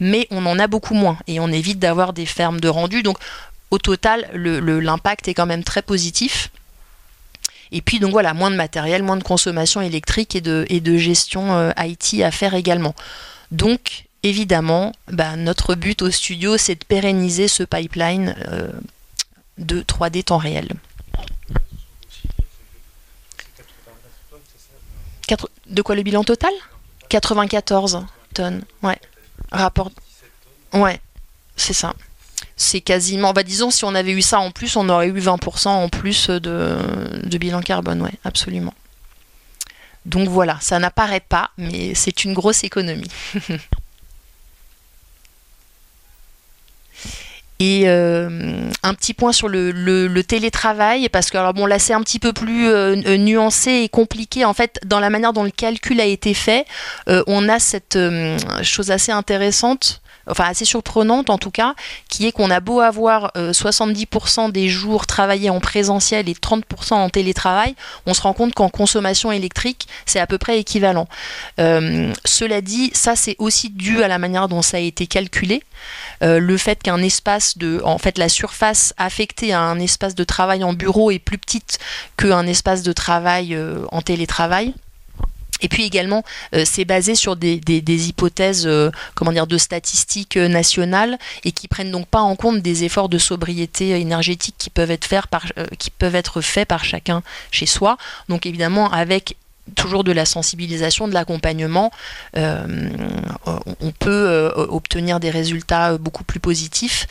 [0.00, 3.02] mais on en a beaucoup moins et on évite d'avoir des fermes de rendu.
[3.02, 3.18] Donc
[3.70, 6.50] au total, l'impact est quand même très positif.
[7.72, 11.72] Et puis donc voilà, moins de matériel, moins de consommation électrique et de, gestion euh,
[11.78, 12.94] IT à faire également.
[13.50, 18.70] Donc évidemment, bah, notre but au studio, c'est de pérenniser ce pipeline euh,
[19.58, 20.68] de 3D temps réel.
[25.66, 26.52] De quoi le bilan total?
[27.08, 28.62] 94 tonnes.
[28.82, 28.98] Ouais.
[29.52, 29.90] Rapport.
[30.72, 31.00] Ouais,
[31.56, 31.94] c'est ça.
[32.56, 33.32] C'est quasiment.
[33.32, 36.28] Bah, disons, si on avait eu ça en plus, on aurait eu 20% en plus
[36.30, 36.76] de,
[37.22, 38.02] de bilan carbone.
[38.02, 38.74] Ouais, absolument.
[40.06, 43.10] Donc voilà, ça n'apparaît pas, mais c'est une grosse économie.
[47.66, 48.28] Et euh,
[48.82, 52.34] un petit point sur le, télétravail, parce que alors bon là c'est un petit peu
[52.34, 56.04] plus euh, euh, nuancé et compliqué en fait dans la manière dont le calcul a
[56.04, 56.66] été fait.
[57.06, 57.98] on a cette
[58.62, 61.74] chose assez intéressante enfin assez surprenante en tout cas,
[62.08, 67.08] qui est qu'on a beau avoir 70% des jours travaillés en présentiel et 30% en
[67.08, 67.74] télétravail,
[68.06, 71.08] on se rend compte qu'en consommation électrique, c'est à peu près équivalent.
[71.58, 75.62] cela dit, ça c'est aussi dû à la manière dont ça a été calculé.
[76.22, 80.24] Euh, le fait qu'un espace de, en fait, la surface affectée à un espace de
[80.24, 81.78] travail en bureau est plus petite
[82.16, 84.74] qu'un espace de travail euh, en télétravail.
[85.60, 87.60] Et puis également, euh, c'est basé sur des,
[88.08, 88.68] hypothèses
[89.14, 93.18] comment dire, de statistiques nationales et qui prennent donc pas en compte des efforts de
[93.18, 95.44] sobriété énergétique qui peuvent être, par,
[95.78, 97.96] qui peuvent être faits par chacun chez soi.
[98.28, 99.36] Donc évidemment, avec
[99.76, 101.90] toujours de la sensibilisation, de l'accompagnement,
[102.36, 102.88] euh,
[103.80, 107.06] on peut euh, obtenir des résultats beaucoup plus positifs.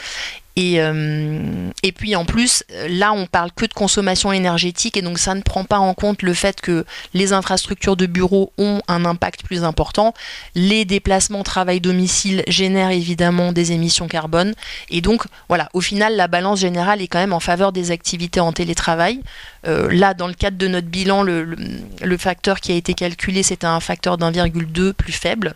[0.55, 5.17] Et, euh, et puis en plus, là, on parle que de consommation énergétique et donc
[5.17, 9.05] ça ne prend pas en compte le fait que les infrastructures de bureaux ont un
[9.05, 10.13] impact plus important.
[10.55, 14.53] Les déplacements travail-domicile génèrent évidemment des émissions carbone.
[14.89, 18.39] Et donc, voilà, au final, la balance générale est quand même en faveur des activités
[18.39, 19.21] en télétravail.
[19.65, 21.55] Euh, là, dans le cadre de notre bilan, le,
[22.01, 25.55] le facteur qui a été calculé, c'était un facteur d'1,2 plus faible.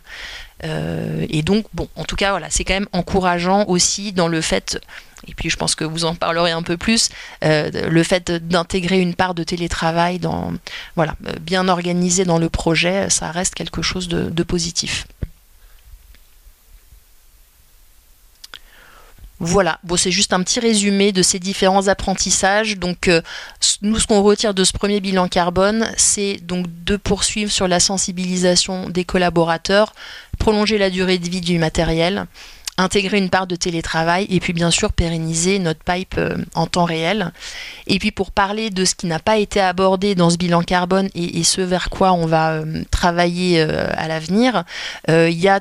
[0.64, 4.80] Et donc, bon, en tout cas, voilà, c'est quand même encourageant aussi dans le fait
[5.28, 7.10] et puis je pense que vous en parlerez un peu plus,
[7.42, 10.54] le fait d'intégrer une part de télétravail dans,
[10.96, 15.06] voilà, bien organisé dans le projet, ça reste quelque chose de positif.
[19.40, 22.78] Voilà, bon, c'est juste un petit résumé de ces différents apprentissages.
[22.78, 23.22] Donc, euh,
[23.84, 27.80] nous, ce qu'on retire de ce premier bilan carbone, c'est donc de poursuivre sur la
[27.80, 29.94] sensibilisation des collaborateurs,
[30.40, 32.26] prolonger la durée de vie du matériel,
[32.80, 36.86] intégrer une part de télétravail et puis bien sûr pérenniser notre pipe euh, en temps
[36.86, 37.32] réel.
[37.86, 41.10] Et puis pour parler de ce qui n'a pas été abordé dans ce bilan carbone
[41.14, 44.64] et, ce vers quoi on va euh, travailler à l'avenir,
[45.08, 45.60] il y a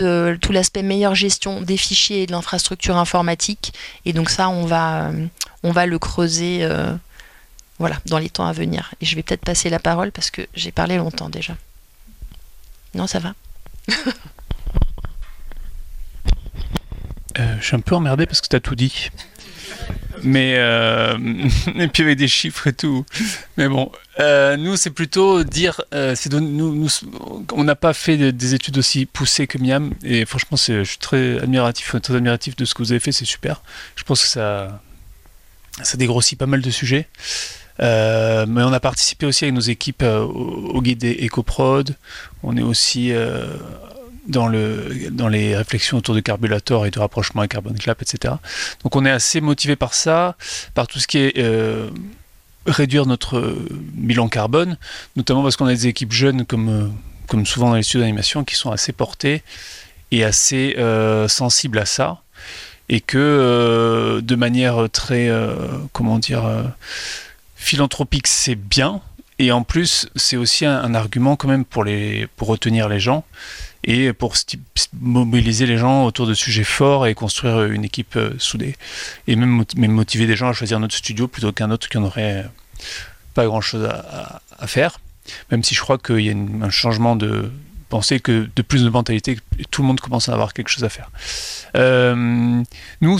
[0.00, 3.74] euh, tout, l'aspect meilleure gestion des fichiers et de l'infrastructure informatique.
[4.04, 5.26] Et donc ça, on va, euh,
[5.62, 6.94] on va le creuser euh,
[7.78, 8.94] voilà, dans les temps à venir.
[9.00, 11.56] Et je vais peut-être passer la parole parce que j'ai parlé longtemps déjà.
[12.94, 13.34] Non, ça va
[17.36, 19.10] Je suis un peu emmerdé parce que tu as tout dit
[20.22, 21.16] mais euh,
[21.78, 23.04] et puis avec des chiffres et tout.
[23.56, 23.90] Mais bon,
[24.20, 26.88] euh, nous c'est plutôt dire, euh, nous, nous,
[27.52, 31.38] on n'a pas fait des études aussi poussées que Miam et franchement je suis très
[31.38, 33.62] admiratif, très admiratif de ce que vous avez fait, c'est super.
[33.96, 34.80] Je pense que ça,
[35.82, 37.08] ça dégrossit pas mal de sujets.
[37.78, 41.96] mais on a participé aussi avec nos équipes au, guide des EcoProd.
[42.42, 43.12] On est aussi
[44.26, 48.34] dans, le, dans les réflexions autour de carburator et de rapprochement à carbone clap, etc.
[48.82, 50.36] Donc on est assez motivé par ça,
[50.74, 51.90] par tout ce qui est euh,
[52.66, 54.76] réduire notre bilan carbone,
[55.16, 56.88] notamment parce qu'on a des équipes jeunes comme, euh,
[57.26, 59.42] comme souvent dans les studios d'animation qui sont assez portées
[60.12, 62.22] et assez euh, sensibles à ça
[62.88, 65.30] et que de manière très
[65.92, 66.42] comment dire
[67.54, 69.00] philanthropique c'est bien
[69.38, 71.86] et en plus c'est aussi un, argument quand même pour
[72.48, 73.24] retenir les gens
[73.84, 74.34] et pour
[75.00, 78.76] mobiliser les gens autour de sujets forts et construire une équipe euh, soudée.
[79.26, 82.46] Et même, motiver des gens à choisir notre studio plutôt qu'un autre qui n'aurait
[83.34, 85.00] pas grand-chose à, faire.
[85.50, 87.50] Même si je crois qu'il y a un changement de
[87.88, 89.38] pensée, que de plus de mentalité,
[89.70, 91.10] tout le monde commence à avoir quelque chose à faire.
[91.76, 92.62] Euh,
[93.00, 93.18] nous,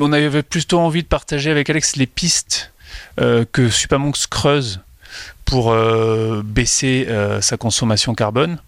[0.00, 2.72] on avait plutôt envie de partager avec Alex les pistes
[3.20, 4.80] euh, que Supamonks creuse
[5.44, 5.76] pour
[6.42, 7.06] baisser
[7.40, 8.58] sa consommation carbone.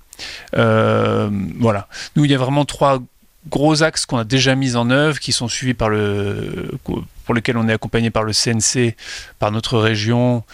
[0.57, 1.89] Euh, voilà.
[2.15, 3.01] Nous, il y a vraiment trois
[3.49, 6.71] gros axes qu'on a déjà mis en œuvre, qui sont suivis par le,
[7.25, 8.97] pour lesquels on est accompagné par le CNC,
[9.39, 10.45] par notre région,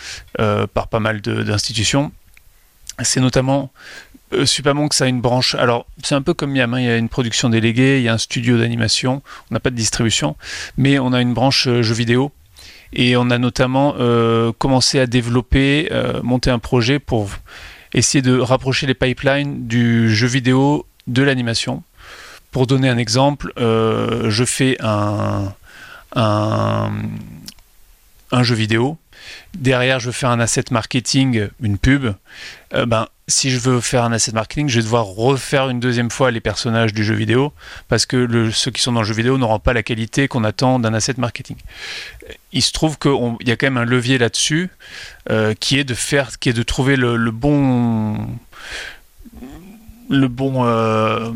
[0.41, 2.13] euh, par pas mal d'institutions.
[3.03, 3.73] C'est notamment
[4.33, 5.55] euh, Supamonk, ça a une branche.
[5.55, 8.09] Alors, c'est un peu comme Miam, hein, il y a une production déléguée, il y
[8.09, 10.37] a un studio d'animation, on n'a pas de distribution,
[10.77, 12.33] mais on a une branche euh, jeux vidéo.
[12.95, 13.95] Et on a notamment
[14.59, 15.89] commencé à développer,
[16.23, 17.31] monter un projet pour
[17.95, 21.83] essayer de rapprocher les pipelines du jeu vidéo de l'animation.
[22.51, 25.55] Pour donner un exemple, euh, je fais un,
[26.15, 26.93] un,
[28.43, 28.99] jeu vidéo.
[29.55, 32.15] Derrière, je veux faire un asset marketing, une pub.
[32.75, 36.11] Euh, ben, si je veux faire un asset marketing, je vais devoir refaire une deuxième
[36.11, 37.53] fois les personnages du jeu vidéo
[37.89, 40.79] parce que ceux qui sont dans le jeu vidéo n'auront pas la qualité qu'on attend
[40.79, 41.57] d'un asset marketing.
[42.53, 44.71] Il se trouve qu'il y a quand même un levier là-dessus
[45.31, 48.27] euh, qui est de faire, qui est de trouver le, bon,
[50.09, 51.31] le bon, euh,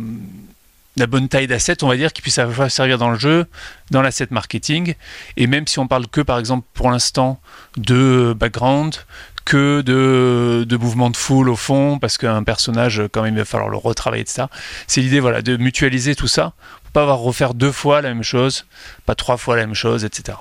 [0.96, 2.34] la bonne taille d'asset, on va dire, qui puisse
[2.68, 3.46] servir dans le jeu,
[3.90, 4.94] dans l'asset marketing.
[5.36, 7.40] Et même si on parle que, par exemple, pour l'instant,
[7.76, 8.96] de background,
[9.44, 13.44] que de, de mouvements de foule au fond, parce qu'un personnage, quand même, il va
[13.44, 14.48] falloir le retravailler, etc.
[14.86, 18.24] C'est l'idée voilà, de mutualiser tout ça, pour pas avoir refaire deux fois la même
[18.24, 18.66] chose,
[19.04, 20.38] pas trois fois la même chose, etc.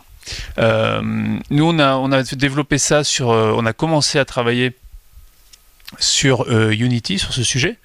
[0.58, 1.02] Euh,
[1.50, 3.32] nous, on a, on a développé ça sur.
[3.32, 4.74] Euh, on a commencé à travailler
[6.00, 7.78] sur euh, Unity, sur ce sujet,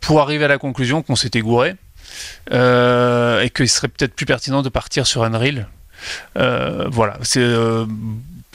[0.00, 1.74] pour arriver à la conclusion qu'on s'était gouré
[2.50, 5.68] et qu'il serait peut-être plus pertinent de partir sur Unreal.
[6.34, 7.44] voilà, c'est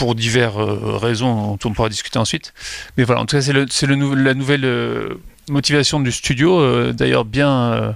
[0.01, 2.55] pour diverses euh, raisons dont on pourra discuter ensuite.
[2.97, 3.53] Mais voilà, en tout cas, c'est,
[3.85, 7.95] la nouvelle euh, motivation du studio, euh, d'ailleurs bien,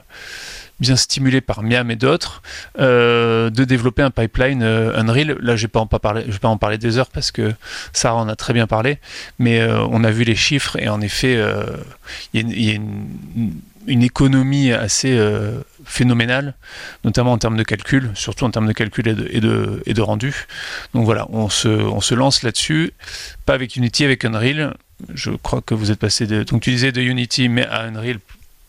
[0.79, 2.41] bien stimulée par Miam et d'autres,
[2.77, 5.38] de développer un pipeline Unreal.
[5.39, 5.79] Là, je ne vais, pas
[6.49, 7.53] en parler, des heures parce que
[7.93, 8.99] Sarah en a très bien parlé,
[9.39, 11.41] mais on a vu les chiffres et en effet,
[12.33, 12.79] il y, a
[13.88, 16.55] une économie assez euh, phénoménale,
[17.03, 20.47] notamment en termes de calcul, surtout en termes de calcul et de, rendu.
[20.93, 22.93] Donc voilà, on se lance là-dessus,
[23.45, 24.75] pas avec Unity, avec Unreal.
[25.13, 26.43] Je crois que vous êtes passé de.
[26.43, 28.19] Donc tu disais de Unity, mais à Unreal.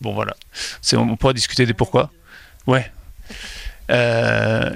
[0.01, 0.35] Bon voilà,
[0.93, 2.11] on pourra discuter des pourquoi.
[2.67, 2.91] Ouais.
[3.89, 4.75] Euh,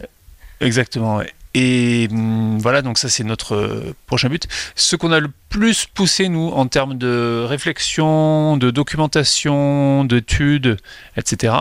[0.60, 1.22] exactement.
[1.54, 4.48] Et hum, voilà, donc ça c'est notre euh, prochain but.
[4.76, 10.78] Ce qu'on a le plus poussé, nous, en termes de réflexion, de documentation, d'études,
[11.18, 11.54] etc.,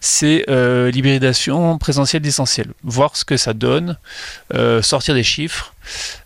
[0.00, 2.74] c'est euh, l'hybridation présentielle distancielle.
[2.84, 3.96] Voir ce que ça donne,
[4.82, 5.74] sortir des chiffres,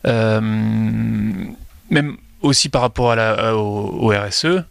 [0.04, 1.56] même
[2.42, 4.62] aussi par rapport à la, au, RSE,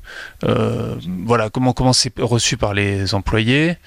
[0.43, 0.95] euh,
[1.25, 3.77] voilà, comment comment c'est reçu par les employés,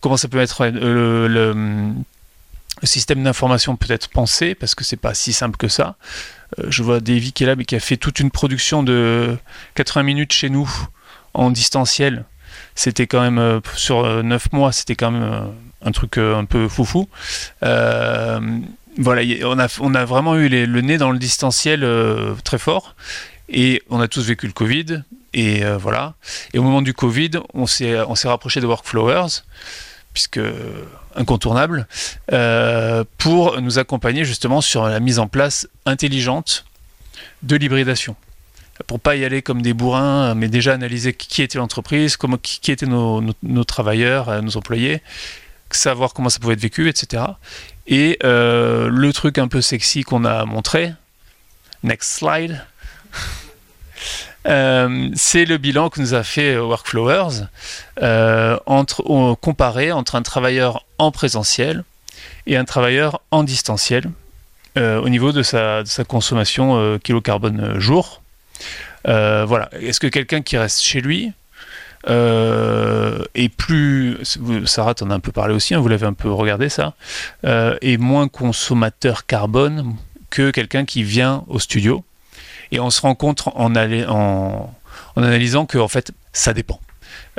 [0.00, 1.94] comment ça peut être le,
[2.82, 5.96] système d'information peut être pensé, parce que c'est pas si simple que ça.
[6.58, 9.36] Euh, je vois Davy qui est là, mais qui a fait toute une production de
[9.74, 10.70] 80 minutes chez nous
[11.32, 12.24] en distanciel.
[12.74, 17.08] C'était quand même, euh, sur 9 mois, c'était quand même un truc un peu foufou.
[18.96, 19.58] Voilà, on
[19.94, 22.94] a, vraiment eu le nez dans le distanciel euh, très fort.
[23.48, 25.02] Et on a tous vécu le Covid.
[25.32, 26.14] Et euh, voilà.
[26.52, 29.42] Et au moment du Covid, on s'est rapproché de Workflowers,
[30.12, 30.84] puisque euh,
[31.16, 31.88] incontournable,
[33.18, 36.64] pour nous accompagner justement sur la mise en place intelligente
[37.42, 38.16] de l'hybridation.
[38.88, 42.86] Pour pas y aller comme des bourrins, mais déjà analyser qui était l'entreprise, qui, étaient
[42.86, 43.22] nos,
[43.64, 45.00] travailleurs, nos employés,
[45.76, 47.22] savoir comment ça pouvait être vécu, etc.
[47.86, 50.92] Et euh, le truc un peu sexy qu'on a montré,
[51.82, 52.64] next slide,
[54.46, 57.46] euh, c'est le bilan que nous a fait Workflowers
[58.02, 61.84] euh, entre, comparé entre un travailleur en présentiel
[62.46, 64.10] et un travailleur en distanciel
[64.76, 68.22] euh, au niveau de sa, de sa consommation euh, kilocarbone euh, jour.
[69.06, 69.68] Euh, voilà.
[69.72, 71.32] Est-ce que quelqu'un qui reste chez lui
[72.08, 74.18] euh, est plus.
[74.66, 76.94] Sarah, t'en as un peu parlé aussi, hein, vous l'avez un peu regardé ça,
[77.44, 79.94] euh, est moins consommateur carbone
[80.30, 82.04] que quelqu'un qui vient au studio.
[82.72, 83.00] Et on se
[83.74, 84.74] allé- en,
[85.16, 86.80] en analysant que en fait, ça dépend.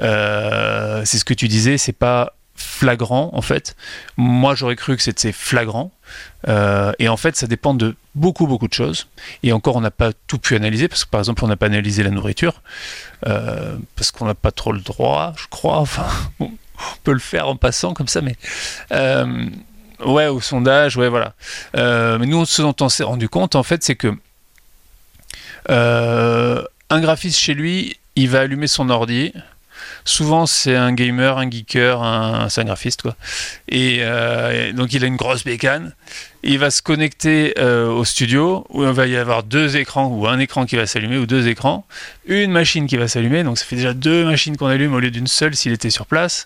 [0.01, 3.76] Euh, c'est ce que tu disais, c'est pas flagrant en fait.
[4.18, 5.91] Moi, j'aurais cru que c'était flagrant.
[6.47, 9.08] Euh, et en fait, ça dépend de beaucoup beaucoup de choses.
[9.43, 11.66] Et encore, on n'a pas tout pu analyser parce que par exemple, on n'a pas
[11.66, 12.62] analysé la nourriture
[13.28, 15.78] euh, parce qu'on n'a pas trop le droit, je crois.
[15.78, 16.08] Enfin,
[16.39, 16.51] on
[17.03, 18.36] peut le faire en passant comme ça, mais
[18.91, 19.49] euh,
[20.06, 21.34] ouais, au sondage, ouais, voilà.
[21.74, 24.16] Mais nous, ce dont on s'est rendu compte, en fait, c'est que
[25.68, 29.34] un graphiste chez lui, il va allumer son ordi.
[30.08, 33.16] Souvent, c'est un gamer, un geeker, un, c'est un graphiste, quoi.
[33.68, 35.95] Et euh, donc, il a une grosse bécane.
[36.43, 40.28] Il va se connecter euh, au studio où il va y avoir deux écrans, ou
[40.28, 41.88] un écran qui va s'allumer, ou deux écrans,
[42.28, 43.43] une machine qui va s'allumer.
[43.43, 46.06] Donc, ça fait déjà deux machines qu'on allume au lieu d'une seule s'il était sur
[46.06, 46.45] place.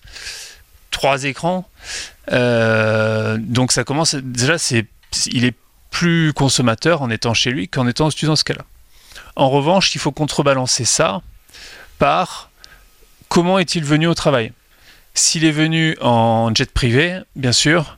[0.90, 1.70] Trois écrans.
[2.32, 4.16] Euh, donc, ça commence.
[4.16, 4.86] Déjà, c'est,
[5.28, 5.56] il est
[5.92, 8.64] plus consommateur en étant chez lui qu'en étant au studio dans ce cas-là.
[9.36, 11.22] En revanche, il faut contrebalancer ça
[11.98, 12.49] par
[13.30, 14.52] comment est-il venu au travail?
[15.14, 17.98] S'il est venu en jet privé, bien sûr,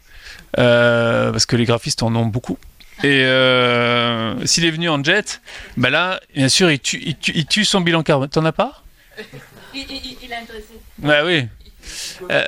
[0.60, 2.58] euh, parce que les graphistes en ont beaucoup.
[3.04, 5.42] Et euh, s'il est venu en jet,
[5.76, 8.30] bah là, bien sûr, il tue, il tue, il tue son bilan carbone.
[8.30, 8.84] T'en as pas?
[9.74, 10.66] Il, il, est intéressé.
[11.02, 11.48] Ouais, oui.
[12.30, 12.46] Euh,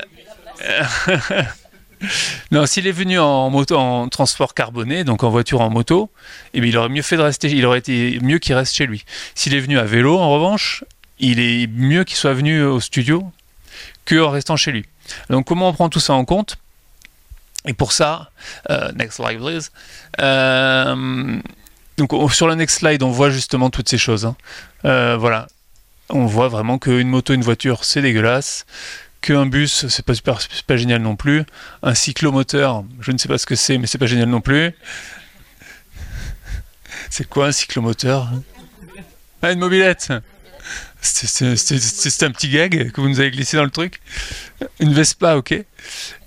[2.51, 6.09] non, s'il est venu en moto, en transport carboné, donc en voiture, en moto,
[6.53, 7.49] eh bien, il aurait mieux fait de rester.
[7.49, 9.05] Il aurait été mieux qu'il reste chez lui.
[9.35, 10.83] S'il est venu à vélo, en revanche,
[11.31, 13.31] il est mieux qu'il soit venu au studio
[14.05, 14.85] que en restant chez lui.
[15.29, 16.57] Donc, comment on prend tout ça en compte?
[17.65, 18.29] Et pour ça,
[18.69, 19.71] euh, next slide please.
[20.21, 21.39] Euh,
[21.97, 24.25] donc, on- sur le next slide, on voit justement toutes ces choses.
[24.25, 24.35] hein.
[24.85, 25.47] Euh, voilà,
[26.09, 28.65] on voit vraiment qu'une moto, une voiture, c'est dégueulasse.
[29.21, 31.45] Qu'un bus, c'est pas super, pas génial non plus.
[31.81, 34.73] Un cyclomoteur, je ne sais pas ce que c'est, mais c'est pas génial non plus.
[37.09, 38.29] C'est quoi un cyclomoteur
[39.41, 40.11] Ah, une mobilette
[41.03, 43.99] C'est- un petit gag que vous nous avez glissé dans le truc.
[44.79, 45.53] Une Vespa, ok.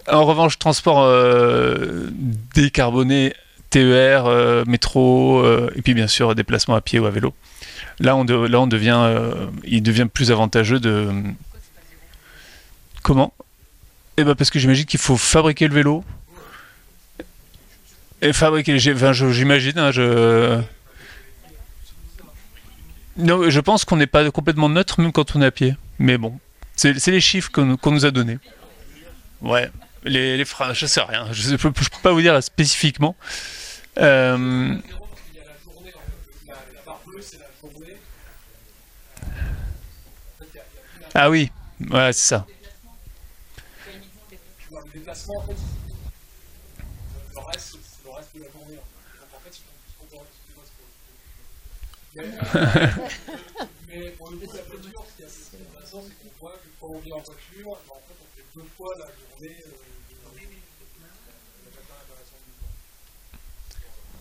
[0.08, 2.08] En revanche, transport euh,
[2.54, 3.32] décarboné,
[3.70, 7.34] TER, euh, métro, euh, et puis bien sûr déplacement à pied ou à vélo.
[7.98, 8.12] Là,
[8.48, 9.10] là, on devient,
[9.64, 11.08] il devient plus avantageux de.
[13.02, 13.32] Comment?
[14.18, 16.04] Eh ben parce que j'imagine qu'il faut fabriquer le vélo
[18.22, 18.78] et fabriquer.
[18.78, 19.78] j'imagine.
[19.78, 20.60] hein, je.
[23.16, 25.74] Non, je pense qu'on n'est pas complètement neutre même quand on est à pied.
[25.98, 26.38] Mais bon,
[26.74, 28.38] c'est les chiffres qu'on nous a donnés.
[29.40, 29.70] Ouais,
[30.04, 31.26] les, les phrases, je sais rien.
[31.32, 33.16] Je ne peux pas vous dire spécifiquement.
[33.98, 34.76] Euh,
[41.18, 41.50] Ah oui,
[41.80, 42.46] ouais, c'est ça.
[52.16, 55.04] Mais pour le un peu dur.
[55.08, 57.76] Ce qui est assez intéressant, c'est qu'on voit que quand on vient en voiture, bah,
[57.90, 59.56] en fait, on fait deux fois la journée.
[59.64, 59.86] Euh.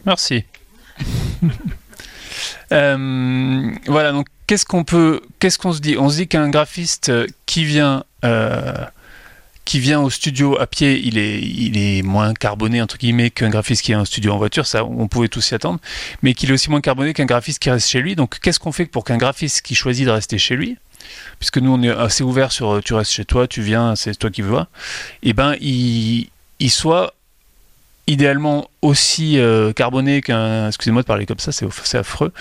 [0.05, 0.45] Merci.
[2.71, 5.97] Euh, voilà, donc qu'est-ce qu'on peut, qu'est-ce qu'on se dit?
[5.99, 7.11] On se dit qu'un graphiste
[7.45, 8.73] qui vient, euh,
[9.65, 13.91] qui vient au studio à pied, il est, moins carboné entre guillemets qu'un graphiste qui
[13.91, 14.65] est en studio en voiture.
[14.65, 15.79] Ça, on pouvait tous s'y attendre,
[16.21, 18.15] mais qu'il est aussi moins carboné qu'un graphiste qui reste chez lui.
[18.15, 20.77] Donc, qu'est-ce qu'on fait pour qu'un graphiste qui choisit de rester chez lui
[21.37, 24.31] puisque nous on est assez ouvert sur tu restes chez toi, tu viens, c'est toi
[24.31, 24.65] qui veux, et
[25.29, 27.13] eh ben il, il soit
[28.07, 30.67] idéalement aussi euh, carboné qu'un.
[30.67, 32.31] Excusez-moi de parler comme ça, c'est affreux.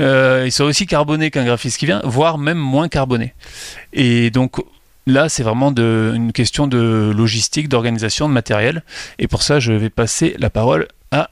[0.00, 3.34] Euh, il soit aussi carboné qu'un graphiste qui vient, voire même moins carboné.
[3.92, 4.58] Et donc
[5.06, 8.82] là, c'est vraiment une question de logistique, d'organisation, de matériel.
[9.18, 11.30] Et pour ça, je vais passer la parole à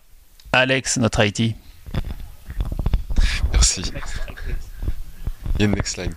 [0.53, 1.55] Alex, notre IT.
[3.53, 3.83] Merci.
[5.68, 6.12] Next slide.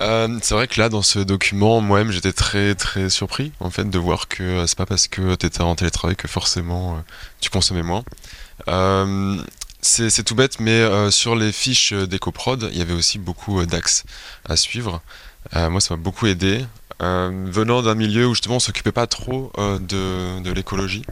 [0.00, 3.88] Euh, c'est vrai que là, dans ce document, moi-même, j'étais très très surpris en fait
[3.88, 7.00] de voir que euh, c'est pas parce que tu étais en télétravail que forcément euh,
[7.40, 8.04] tu consommais moins.
[9.82, 14.04] c'est tout bête, mais sur les fiches d'EcoProd, il y avait aussi beaucoup d'axes
[14.48, 15.02] à suivre.
[15.54, 16.64] moi, ça m'a beaucoup aidé.
[17.00, 21.04] Euh, venant d'un milieu où justement on s'occupait pas trop euh, de, de l'écologie,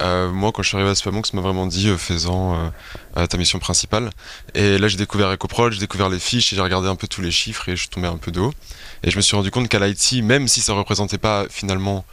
[0.00, 2.72] euh, moi quand je suis arrivé à Spamonks, m'a vraiment dit faisant
[3.14, 4.10] ta mission principale.
[4.54, 7.20] Et là j'ai découvert EcoProd, j'ai découvert les fiches, et j'ai regardé un peu tous
[7.20, 8.54] les chiffres et je suis tombé un peu de haut.
[9.02, 12.04] Et je me suis rendu compte qu'à l'IT, même si ça représentait pas finalement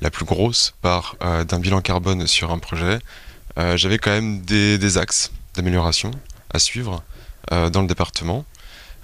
[0.00, 2.98] la plus grosse part d'un bilan carbone sur un projet,
[3.74, 6.10] j'avais quand même des, des axes d'amélioration
[6.52, 7.02] à suivre
[7.50, 8.44] dans le département.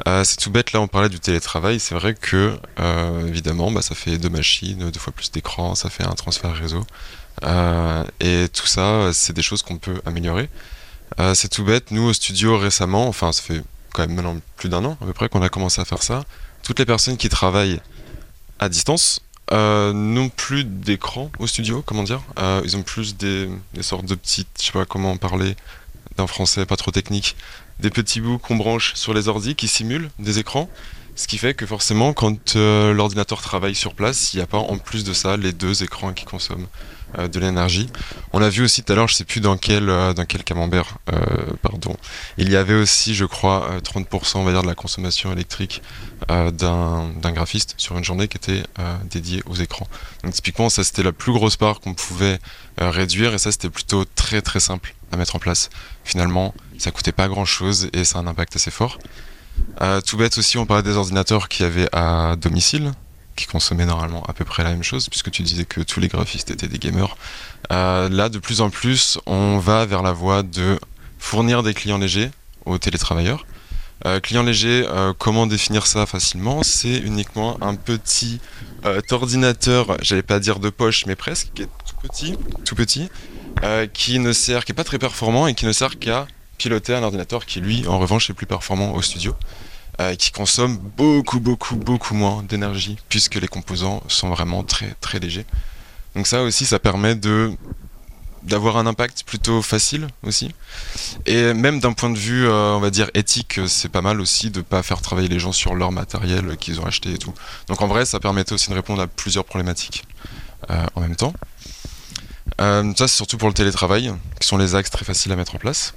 [0.06, 3.80] Euh, c'est tout bête, là on parlait du télétravail, c'est vrai que euh, évidemment bah,
[3.80, 6.84] ça fait deux machines, deux fois plus d'écran, ça fait un transfert réseau.
[7.44, 10.50] Euh, et tout ça, c'est des choses qu'on peut améliorer.
[11.34, 14.84] c'est tout bête, nous au studio récemment, enfin ça fait quand même maintenant plus d'un
[14.84, 16.24] an à peu près qu'on a commencé à faire ça,
[16.62, 17.80] toutes les personnes qui travaillent
[18.58, 19.20] à distance
[19.50, 22.20] n'ont plus d'écran au studio, comment dire
[22.64, 23.48] Ils ont plus des,
[23.80, 25.56] sortes de petites, je sais pas comment parler
[26.16, 27.36] d'un français pas trop technique,
[27.80, 30.68] des petits bouts qu'on branche sur les ordis qui simulent des écrans.
[31.16, 34.58] Ce qui fait que forcément, quand euh, l'ordinateur travaille sur place, il n'y a pas
[34.58, 36.66] en plus de ça les deux écrans qui consomment
[37.18, 37.88] euh, de l'énergie.
[38.34, 40.44] On a vu aussi tout à l'heure, je sais plus dans quel, euh, dans quel
[40.44, 40.98] camembert,
[41.62, 41.96] pardon,
[42.36, 45.80] il y avait aussi, je crois, 30% on va dire, de la consommation électrique
[46.28, 48.62] d'un graphiste sur une journée qui était
[49.10, 49.88] dédiée aux écrans.
[50.22, 52.38] Donc typiquement, ça c'était la plus grosse part qu'on pouvait
[52.78, 55.70] réduire et ça c'était plutôt très très simple à mettre en place.
[56.04, 58.98] Finalement, ça coûtait pas grand chose et ça a un impact assez fort.
[59.80, 62.92] Euh, tout bête aussi, on parlait des ordinateurs qui avaient à domicile,
[63.36, 66.08] qui consommaient normalement à peu près la même chose, puisque tu disais que tous les
[66.08, 67.16] graphistes étaient des gamers.
[67.72, 70.78] Euh, là, de plus en plus, on va vers la voie de
[71.18, 72.30] fournir des clients légers
[72.64, 73.46] aux télétravailleurs.
[74.04, 74.86] Euh, client léger,
[75.18, 76.62] comment définir ça facilement?
[76.62, 78.40] C'est uniquement un petit
[79.10, 83.08] ordinateur, j'allais pas dire de poche, mais presque, qui est tout petit, tout petit,
[83.92, 86.26] qui ne sert, qui est pas très performant et qui ne sert qu'à
[86.58, 89.34] piloter un ordinateur qui, lui, en revanche, est plus performant au studio,
[90.00, 95.18] euh, qui consomme beaucoup, beaucoup, beaucoup moins d'énergie, puisque les composants sont vraiment très, très
[95.18, 95.46] légers.
[96.14, 97.52] Donc ça aussi, ça permet de
[98.42, 100.54] d'avoir un impact plutôt facile aussi.
[101.26, 104.50] Et même d'un point de vue, euh, on va dire, éthique, c'est pas mal aussi
[104.50, 107.34] de pas faire travailler les gens sur leur matériel qu'ils ont acheté et tout.
[107.66, 110.04] Donc en vrai, ça permettait aussi de répondre à plusieurs problématiques
[110.70, 111.34] euh, en même temps.
[112.58, 115.58] ça, c'est surtout pour le télétravail, qui sont les axes très faciles à mettre en
[115.58, 115.92] place.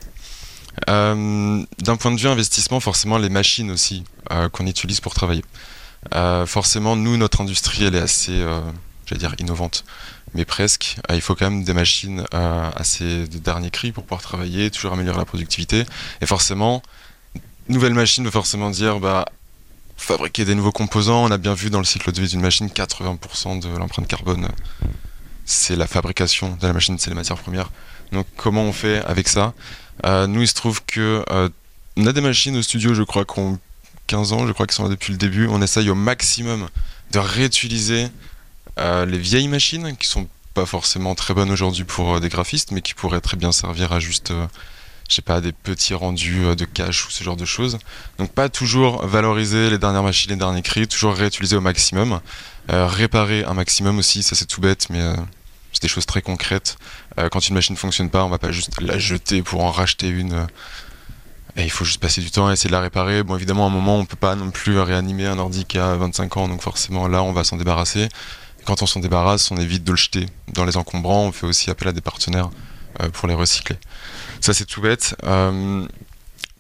[0.88, 5.44] Euh, d'un point de vue investissement, forcément, les machines aussi euh, qu'on utilise pour travailler.
[6.16, 8.44] Euh, forcément, nous, notre industrie, elle est assez,
[9.06, 9.84] j'allais dire, innovante,
[10.34, 10.98] mais presque.
[11.10, 15.18] il faut quand même des machines assez de dernier cri pour pouvoir travailler, toujours améliorer
[15.18, 15.86] la productivité.
[16.22, 16.82] Et forcément,
[17.68, 19.26] nouvelle machine veut forcément dire, bah,
[19.98, 21.26] fabriquer des nouveaux composants.
[21.26, 24.48] On a bien vu dans le cycle de vie d'une machine, 80% de l'empreinte carbone,
[25.46, 27.72] c'est la fabrication de la machine, c'est les matières premières.
[28.12, 29.54] Donc comment on fait avec ça?
[30.06, 31.50] Nous, il se trouve que euh,
[31.98, 33.60] on a des machines au studio, je crois, qui ont
[34.08, 35.48] 15 ans, je crois qu'ils sont là depuis le début.
[35.48, 36.68] On essaye au maximum
[37.12, 38.08] de réutiliser
[38.80, 42.82] euh, les vieilles machines qui sont pas forcément très bonnes aujourd'hui pour des graphistes, mais
[42.82, 44.34] qui pourraient très bien servir à juste,
[45.10, 47.78] je pas, des petits rendus de cache ou ce genre de choses.
[48.18, 52.20] Donc pas toujours valoriser les dernières machines, les derniers cris, toujours réutiliser au maximum,
[52.68, 55.16] réparer un maximum aussi, ça c'est tout bête, mais
[55.82, 56.78] des choses très concrètes.
[57.20, 59.72] Euh, quand une machine ne fonctionne pas, on va pas juste la jeter pour en
[59.72, 60.34] racheter une.
[60.34, 60.46] Euh,
[61.56, 63.24] et il faut juste passer du temps et essayer de la réparer.
[63.24, 65.96] Bon, évidemment, à un moment, on peut pas non plus réanimer un ordi qui a
[65.96, 68.08] 25 ans, donc forcément, là, on va s'en débarrasser.
[68.66, 71.26] quand on s'en débarrasse, on évite de le jeter dans les encombrants.
[71.26, 72.50] On fait aussi appel à des partenaires
[73.02, 73.78] euh, pour les recycler.
[74.42, 75.16] Ça, c'est tout bête.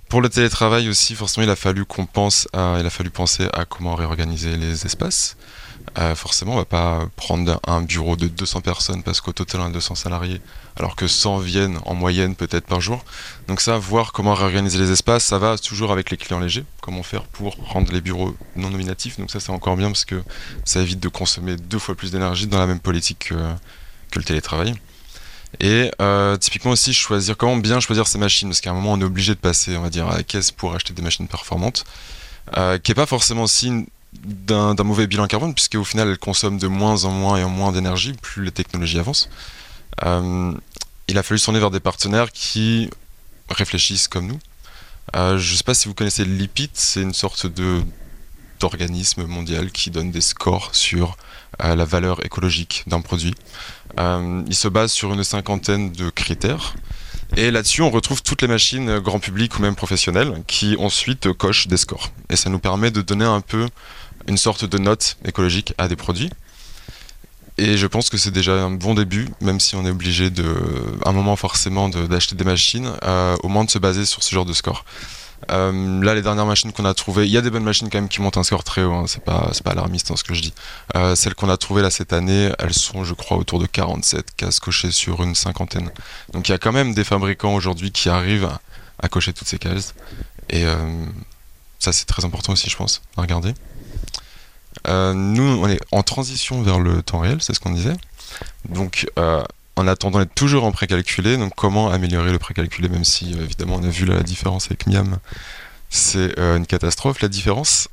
[0.09, 3.47] pour le télétravail aussi, forcément, il a fallu qu'on pense à, il a fallu penser
[3.53, 5.37] à comment réorganiser les espaces.
[5.99, 9.65] Euh, forcément, on va pas prendre un bureau de 200 personnes parce qu'au total on
[9.65, 10.39] a 200 salariés,
[10.77, 13.03] alors que 100 viennent en moyenne peut-être par jour.
[13.49, 16.63] Donc ça, voir comment réorganiser les espaces, ça va toujours avec les clients légers.
[16.81, 19.19] Comment faire pour rendre les bureaux non nominatifs.
[19.19, 20.23] Donc ça, c'est encore bien parce que
[20.63, 23.33] ça évite de consommer deux fois plus d'énergie dans la même politique
[24.11, 24.75] que, le télétravail.
[25.59, 29.01] Et euh, typiquement aussi choisir comment bien choisir ces machines parce qu'à un moment on
[29.01, 31.85] est obligé de passer on va dire à la caisse pour acheter des machines performantes
[32.55, 33.87] euh, qui est pas forcément signe
[34.23, 37.49] d'un mauvais bilan carbone puisque au final elles consomment de moins en moins et en
[37.49, 39.29] moins d'énergie plus les technologies avancent.
[40.05, 40.53] Euh,
[41.07, 42.89] il a fallu s'en vers des partenaires qui
[43.49, 44.39] réfléchissent comme nous.
[45.15, 47.81] Euh, je sais pas si vous connaissez l'IPIT, c'est une sorte de
[48.59, 51.15] d'organisme mondial qui donne des scores sur
[51.63, 53.33] euh, la valeur écologique d'un produit.
[53.97, 56.75] Il se base sur une cinquantaine de critères.
[57.37, 61.67] Et là-dessus, on retrouve toutes les machines grand public ou même professionnelles qui ensuite cochent
[61.67, 62.11] des scores.
[62.29, 63.67] Et ça nous permet de donner un peu
[64.29, 66.29] une sorte de note écologique à des produits.
[67.57, 70.45] Et je pense que c'est déjà un bon début, même si on est obligé de,
[71.03, 74.33] à un moment forcément d'acheter des machines, euh, au moins de se baser sur ce
[74.33, 74.85] genre de score.
[75.51, 77.97] Euh, là, les dernières machines qu'on a trouvées, il y a des bonnes machines quand
[77.97, 80.33] même qui montent un score très haut, hein, c'est pas, pas alarmiste hein, ce que
[80.33, 80.53] je dis.
[80.95, 84.35] Euh, celles qu'on a trouvées là cette année, elles sont, je crois, autour de 47
[84.37, 85.91] cases cochées sur une cinquantaine.
[86.31, 88.61] Donc il y a quand même des fabricants aujourd'hui qui arrivent à,
[88.99, 89.95] à cocher toutes ces cases.
[90.49, 90.65] Et
[91.79, 93.53] ça, c'est très important aussi, je pense, à regarder.
[94.87, 97.95] Euh, nous, on est en transition vers le temps réel, c'est ce qu'on disait.
[98.67, 99.43] Donc, euh,
[99.75, 103.75] en attendant d'être toujours en précalculé, donc comment améliorer le précalculé, même si euh, évidemment
[103.75, 105.17] on a vu la différence avec Miam,
[105.89, 107.87] c'est une catastrophe la différence.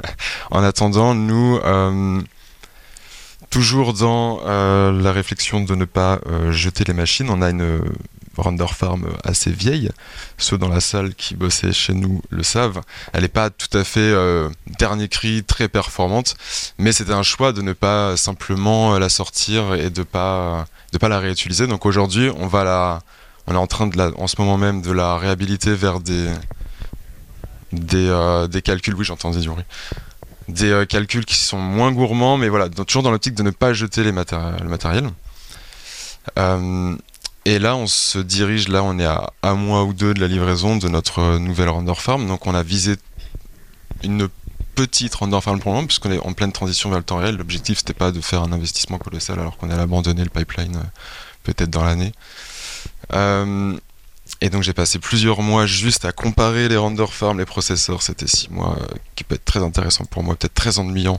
[0.50, 1.58] en attendant, nous,
[3.50, 6.20] toujours dans la réflexion de ne pas
[6.50, 7.82] jeter les machines, on a une
[8.36, 9.90] render farm assez vieille.
[10.38, 12.80] Ceux dans la salle qui bossaient chez nous le savent.
[13.12, 16.36] Elle n'est pas tout à fait euh, dernier cri, très performante,
[16.78, 20.98] mais c'était un choix de ne pas simplement euh, la sortir et de pas de
[20.98, 21.66] pas la réutiliser.
[21.66, 22.48] Donc aujourd'hui, on
[23.46, 26.30] on est en train de la, en ce moment même de la réhabiliter vers des
[27.72, 28.94] des, euh, des calculs.
[28.94, 29.62] Oui, j'entends des oui.
[30.48, 34.02] Des calculs qui sont moins gourmands, mais voilà, toujours dans l'optique de ne pas jeter
[34.02, 35.10] les matéri- le matériel.
[37.46, 40.28] Et là, on se dirige, là, on est à un mois ou deux de la
[40.28, 42.26] livraison de notre nouvelle render farm.
[42.26, 42.96] Donc, on a visé
[44.04, 44.28] une
[44.74, 47.36] petite render farm pour le moment, puisqu'on est en pleine transition vers le temps réel.
[47.36, 50.84] L'objectif, c'était pas de faire un investissement colossal alors qu'on allait abandonner le pipeline euh,
[51.42, 52.12] peut-être dans l'année.
[53.14, 53.74] Euh,
[54.42, 58.02] et donc, j'ai passé plusieurs mois juste à comparer les render farms, les processeurs.
[58.02, 58.86] C'était six mois euh,
[59.16, 61.16] qui peut être très intéressant pour moi, peut-être très ennuyant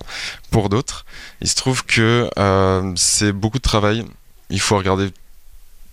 [0.51, 1.03] pour d'autres.
[1.41, 2.29] Il se trouve que
[2.95, 4.05] c'est beaucoup de travail.
[4.51, 5.11] Il faut regarder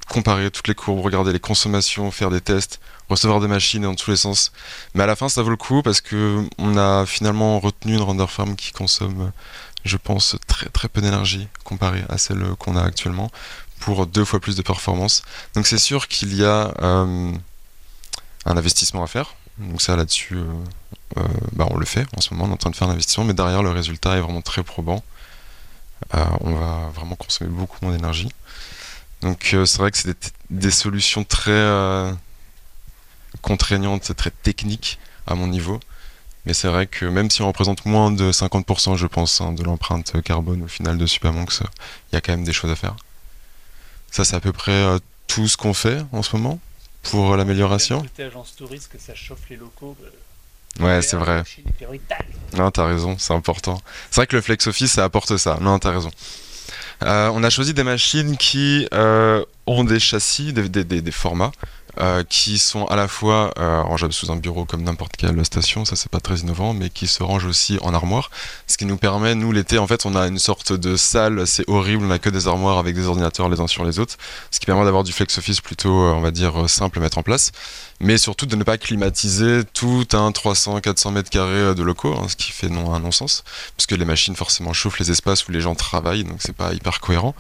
[0.09, 4.11] comparer toutes les courbes, regarder les consommations, faire des tests, recevoir des machines dans tous
[4.11, 4.53] les sens.
[4.95, 8.03] Mais à la fin, ça vaut le coup parce que on a finalement retenu une
[8.03, 9.33] render farm qui consomme,
[9.85, 13.31] je pense, très très peu d'énergie comparée à celle qu'on a actuellement
[13.81, 15.23] pour deux fois plus de performance.
[15.55, 17.33] Donc c'est sûr qu'il y a euh,
[18.45, 19.35] un investissement à faire.
[19.59, 20.45] Donc ça là-dessus, euh,
[21.19, 22.93] euh, bah, on le fait en ce moment, on est en train de faire un
[22.93, 25.03] investissement, mais derrière le résultat est vraiment très probant.
[26.13, 28.31] On va vraiment consommer beaucoup moins d'énergie.
[29.23, 32.13] Donc euh, c'est vrai que c'est des, des solutions très euh,
[33.43, 35.81] contraignantes, très techniques à mon niveau.
[36.47, 39.63] Mais c'est vrai que même si on représente moins de 50%, je pense, hein, de
[39.63, 42.97] l'empreinte carbone au final de Supermonks, il y a quand même des choses à faire.
[44.11, 46.59] Ça, c'est à peu près euh, tout ce qu'on fait en ce moment
[47.03, 48.05] pour l'amélioration.
[48.19, 49.97] Agence touriste, que ça chauffe les locaux.
[50.81, 51.43] Ouais, c'est vrai.
[52.57, 53.81] Non, t'as raison, c'est important.
[54.11, 55.59] C'est vrai que le Flex Office, ça apporte ça.
[55.61, 56.11] Non, t'as raison.
[57.05, 61.53] Euh, on a choisi des machines qui euh, ont des châssis, des, formats,
[62.01, 65.97] euh, qui sont à la fois euh, sous un bureau comme n'importe quelle station, ça
[65.97, 68.31] c'est pas très innovant, mais qui se rangent aussi en armoire.
[68.67, 71.69] Ce qui nous permet, nous l'été, en fait, on a une sorte de salle, c'est
[71.69, 74.17] horrible, on a que des armoires avec des ordinateurs les uns sur les autres,
[74.51, 77.03] ce qui permet d'avoir du Flex Office plutôt, euh, on va dire, euh, simple à
[77.03, 77.53] mettre en place
[78.01, 82.37] mais surtout de ne pas climatiser tout un 300-400 mètres carrés de locaux, hein, ce
[82.37, 83.43] qui fait non, un non-sens,
[83.77, 87.01] puisque les machines forcément chauffent les espaces où les gens travaillent, donc c'est pas hyper
[87.01, 87.35] cohérent.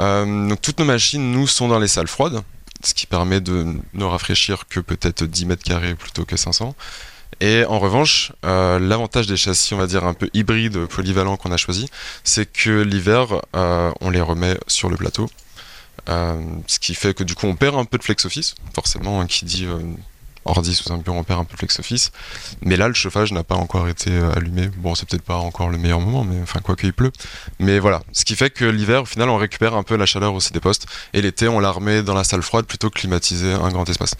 [0.00, 2.42] Donc toutes nos machines, nous, sont dans les salles froides,
[2.84, 6.74] ce qui permet de ne rafraîchir que peut-être 10 mètres carrés plutôt que 500.
[7.40, 11.52] Et en revanche, euh, l'avantage des châssis, on va dire un peu hybrides, polyvalents qu'on
[11.52, 11.88] a choisi,
[12.22, 15.28] c'est que l'hiver, euh, on les remet sur le plateau.
[16.08, 19.20] Euh, ce qui fait que du coup on perd un peu de flex office, forcément,
[19.20, 19.66] hein, qui dit
[20.44, 22.12] ordi sous un bureau ampère un peu flex office.
[22.62, 24.68] Mais là, le chauffage n'a pas encore été euh, allumé.
[24.78, 27.12] Bon, c'est peut-être pas encore le meilleur moment, mais enfin, quoi qu'il pleut.
[27.58, 28.02] Mais voilà.
[28.12, 30.60] Ce qui fait que l'hiver, au final, on récupère un peu la chaleur aussi des
[30.60, 30.86] postes.
[31.12, 34.14] Et l'été, on la remet dans la salle froide plutôt que climatiser un grand espace.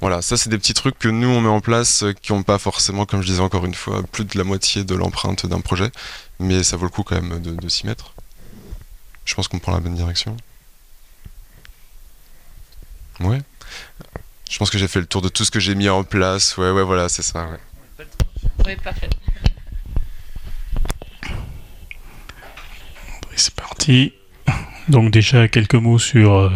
[0.00, 0.22] Voilà.
[0.22, 2.58] Ça, c'est des petits trucs que nous, on met en place euh, qui n'ont pas
[2.58, 5.90] forcément, comme je disais encore une fois, plus de la moitié de l'empreinte d'un projet.
[6.38, 8.12] Mais ça vaut le coup quand même de, de s'y mettre.
[9.24, 10.36] Je pense qu'on prend la bonne direction.
[13.20, 13.40] Ouais.
[14.50, 16.56] Je pense que j'ai fait le tour de tout ce que j'ai mis en place.
[16.56, 17.46] Ouais, ouais, voilà, c'est ça.
[17.46, 18.04] Ouais.
[18.66, 19.08] Oui, parfait.
[23.36, 24.12] C'est parti.
[24.88, 26.50] Donc déjà quelques mots sur euh,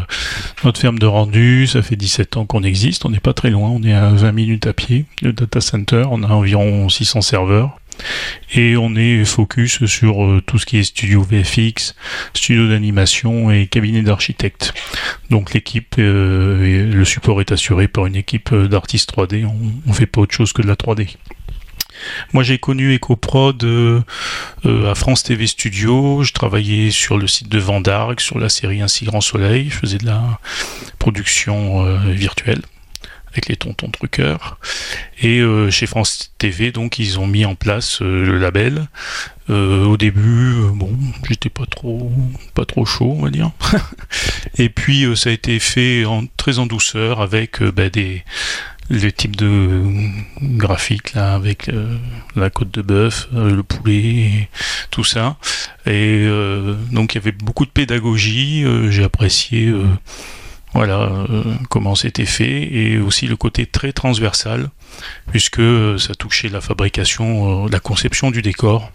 [0.64, 1.68] notre ferme de rendu.
[1.68, 3.04] Ça fait 17 ans qu'on existe.
[3.06, 3.68] On n'est pas très loin.
[3.70, 5.06] On est à 20 minutes à pied.
[5.22, 6.04] Le data center.
[6.10, 7.78] On a environ 600 serveurs.
[8.54, 11.94] Et on est focus sur euh, tout ce qui est studio VFX,
[12.34, 14.74] studio d'animation et cabinet d'architecte.
[15.30, 19.44] Donc l'équipe, euh, le support est assuré par une équipe euh, d'artistes 3D.
[19.46, 19.56] On,
[19.88, 21.16] on fait pas autre chose que de la 3D.
[22.32, 23.64] Moi, j'ai connu EcoProd
[24.64, 26.24] à France TV Studio.
[26.24, 29.70] Je travaillais sur le site de Vendargue, sur la série Ainsi Grand Soleil.
[29.70, 30.40] Je faisais de la
[30.98, 32.62] production virtuelle
[33.34, 34.58] avec les tontons truqueurs.
[35.20, 38.86] Et euh, chez France TV, donc, ils ont mis en place euh, le label.
[39.50, 40.96] Euh, au début, bon,
[41.28, 42.12] j'étais pas trop,
[42.54, 43.50] pas trop chaud, on va dire.
[44.58, 48.24] Et puis, ça a été fait en, très en douceur avec bah, des
[48.90, 49.82] le type de
[50.42, 51.70] graphique là avec
[52.36, 54.48] la côte de bœuf, le poulet, et
[54.90, 55.38] tout ça.
[55.86, 56.28] Et
[56.92, 58.62] donc il y avait beaucoup de pédagogie.
[58.90, 59.72] J'ai apprécié
[60.74, 61.00] voilà
[61.30, 64.70] euh, comment c'était fait et aussi le côté très transversal
[65.30, 68.90] puisque euh, ça touchait la fabrication, euh, la conception du décor.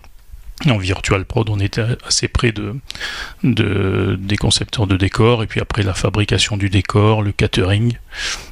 [0.68, 2.76] En Virtual Prod, on était assez près de,
[3.46, 7.94] de, des concepteurs de décors, et puis après la fabrication du décor, le catering.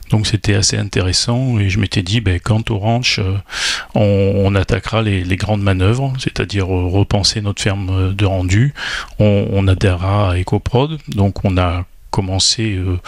[0.09, 3.36] Donc c'était assez intéressant, et je m'étais dit, ben, quand au ranch, euh,
[3.93, 8.73] on, on attaquera les, grandes manœuvres, c'est-à-dire repenser notre ferme de rendu,
[9.19, 10.99] on, on adhérera à EcoProd.
[11.09, 12.99] Donc on a commencé euh,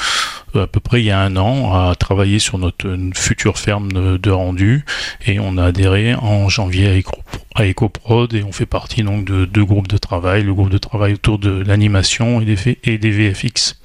[0.56, 4.30] à peu près il y a un an à travailler sur notre future ferme de,
[4.32, 4.86] rendu
[5.26, 7.24] et on a adhéré en janvier à, Eco-
[7.56, 10.78] à EcoProd et on fait partie donc de deux groupes de travail, le groupe de
[10.78, 13.80] travail autour de l'animation et des, et des VFX.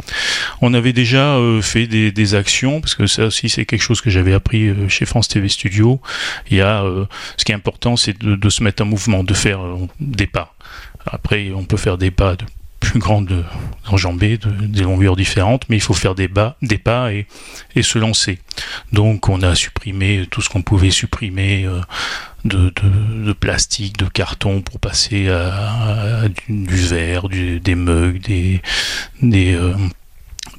[0.61, 4.11] On avait déjà euh, fait des, actions parce que ça aussi c'est quelque chose que
[4.11, 6.01] j'avais appris euh, chez France TV Studio.
[6.51, 6.85] Il y a
[7.37, 9.61] ce qui est important c'est de, de se mettre en mouvement, de faire
[10.01, 10.55] des pas.
[11.07, 12.45] Après on peut faire des pas de
[12.85, 13.45] plus grandes
[13.89, 17.27] enjambées, de, des longueurs différentes, mais il faut faire des, bas, des pas et,
[17.83, 18.39] se lancer.
[18.93, 21.81] Donc on a supprimé tout ce qu'on pouvait supprimer euh,
[22.45, 28.63] de, plastique, de carton pour passer à, du, verre, des mugs, des,
[29.23, 29.75] des, euh,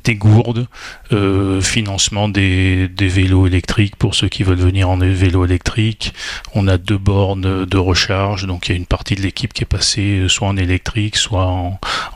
[0.03, 0.67] des gourdes,
[1.11, 6.13] euh, financement des, vélos électriques pour ceux qui veulent venir en vélo électrique.
[6.53, 9.63] On a deux bornes de recharge, donc il y a une partie de l'équipe qui
[9.63, 11.45] est passée euh, soit en électrique, soit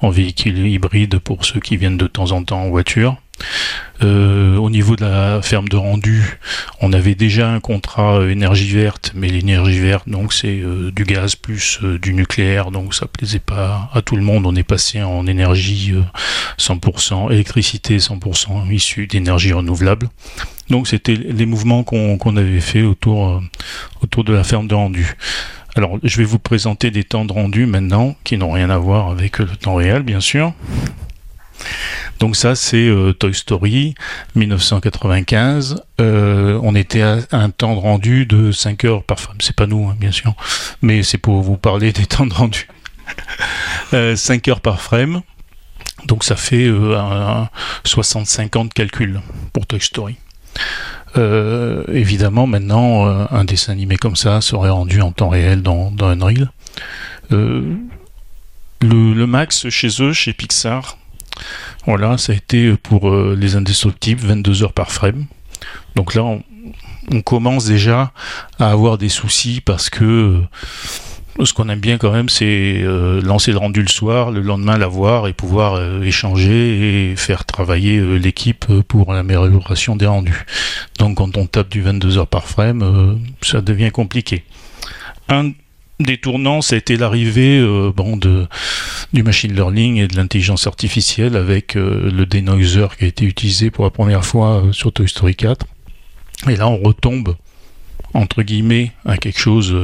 [0.02, 3.18] en véhicule hybride pour ceux qui viennent de temps en temps en voiture.
[4.02, 6.40] Euh, au niveau de la ferme de rendu,
[6.80, 11.04] on avait déjà un contrat euh, énergie verte, mais l'énergie verte, donc c'est euh, du
[11.04, 14.46] gaz plus du nucléaire, donc ça plaisait pas à tout le monde.
[14.46, 16.02] On est passé en énergie euh,
[16.58, 20.08] 100% électricité 100% issue d'énergie renouvelable.
[20.70, 23.42] Donc c'était les mouvements qu'on avait fait autour
[24.02, 25.16] autour de la ferme de rendu.
[25.76, 29.10] Alors je vais vous présenter des temps de rendu maintenant qui n'ont rien à voir
[29.10, 30.54] avec le temps réel, bien sûr.
[32.20, 33.96] Donc ça c'est euh, Toy Story
[34.36, 35.82] 1995.
[36.02, 39.38] Euh, on était à un temps de rendu de 5 heures par femme.
[39.40, 40.34] C'est pas nous hein, bien sûr,
[40.82, 42.68] mais c'est pour vous parler des temps de rendu.
[43.94, 45.22] Euh, 5 heures par frame.
[46.06, 47.50] Donc ça fait euh, un- un
[47.86, 49.20] 60-50 calculs
[49.54, 50.16] pour Toy Story.
[51.18, 55.92] Euh, évidemment, maintenant, euh, un dessin animé comme ça serait rendu en temps réel dans,
[56.02, 56.52] Unreal.
[57.32, 57.76] Euh,
[58.82, 60.98] le max chez eux, chez Pixar,
[61.86, 65.26] voilà, ça a été pour euh, les indestructibles 22 heures par frame.
[65.96, 66.42] Donc là, on,
[67.22, 68.12] commence déjà
[68.60, 70.04] à avoir des soucis parce que
[71.40, 74.42] euh, ce qu'on aime bien quand même, c'est euh, lancer le rendu le soir, le
[74.42, 80.46] lendemain l'avoir et pouvoir échanger et faire travailler l'équipe pour l'amélioration des rendus.
[81.00, 84.44] Donc quand on tape du 22 heures par frame, ça devient compliqué.
[85.30, 85.52] Un
[86.00, 87.92] des tournants, ça a été l'arrivée euh,
[89.14, 93.70] du machine learning et de l'intelligence artificielle avec euh, le denoiser qui a été utilisé
[93.70, 95.66] pour la première fois euh, sur Toy Story 4.
[96.48, 97.36] Et là, on retombe,
[98.14, 99.76] entre guillemets, à quelque chose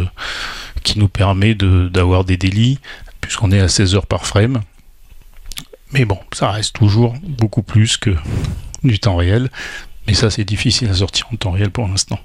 [0.84, 2.80] qui nous permet d'avoir des délits,
[3.20, 4.62] puisqu'on est à 16 heures par frame.
[5.92, 8.16] Mais bon, ça reste toujours beaucoup plus que
[8.86, 9.50] du temps réel.
[10.08, 12.20] Mais ça, c'est difficile à sortir en temps réel pour l'instant.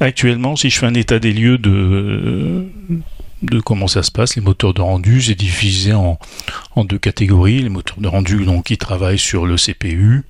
[0.00, 2.66] Actuellement, si je fais un état des lieux de,
[3.64, 6.18] comment ça se passe, les moteurs de rendu, j'ai divisé en,
[6.74, 7.62] en, deux catégories.
[7.62, 10.24] Les moteurs de rendu donc, qui travaillent sur le CPU,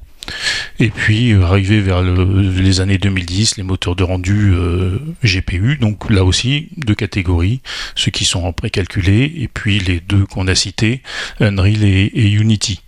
[0.79, 6.11] et puis, euh, arrivé vers les années 2010, les moteurs de rendu euh, GPU, donc
[6.11, 7.61] là aussi, deux catégories,
[7.95, 11.03] ceux qui sont précalculés, et puis les deux qu'on a cités,
[11.41, 12.81] Unreal et, Unity.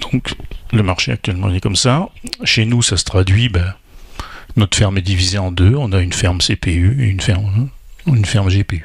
[0.00, 0.34] Donc,
[0.72, 2.08] le marché actuellement est comme ça.
[2.44, 3.74] Chez nous, ça se traduit, ben,
[4.56, 5.74] notre ferme est divisée en deux.
[5.76, 8.84] On a une ferme CPU et une ferme, GPU.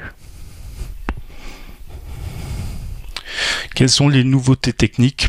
[3.74, 5.28] Quelles sont les nouveautés techniques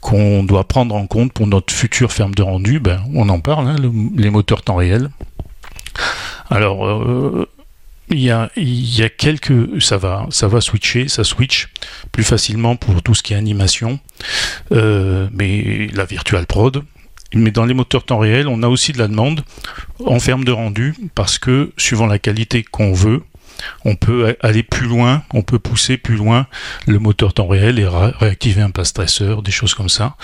[0.00, 3.68] qu'on doit prendre en compte pour notre future ferme de rendu, ben, on en parle,
[3.68, 3.76] hein,
[4.16, 5.10] les moteurs temps réel.
[6.50, 7.48] Alors, euh,
[8.10, 11.68] il y, a, quelques, ça va, ça va switcher, ça switch
[12.12, 13.98] plus facilement pour tout ce qui est animation,
[14.72, 16.84] euh, mais la virtual prod.
[17.34, 19.44] Mais dans les moteurs temps réel, on a aussi de la demande
[20.04, 23.22] en ferme de rendu parce que suivant la qualité qu'on veut,
[23.84, 26.46] on peut aller plus loin, on peut pousser plus loin
[26.86, 30.16] le moteur temps réel et réactiver un pass stresseur, des choses comme ça.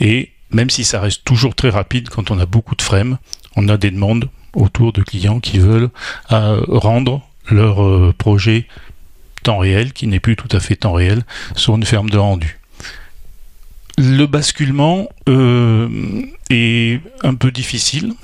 [0.00, 3.18] Et même si ça reste toujours très rapide quand on a beaucoup de frames,
[3.56, 5.90] on a des demandes autour de clients qui veulent
[6.32, 8.66] euh, rendre leur euh, projet
[9.42, 11.22] temps réel, qui n'est plus tout à fait temps réel,
[11.54, 12.57] sur une ferme de rendu.
[13.98, 18.14] Le basculement euh, est un peu difficile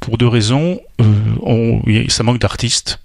[0.00, 0.80] pour deux raisons.
[2.08, 3.00] ça manque d'artistes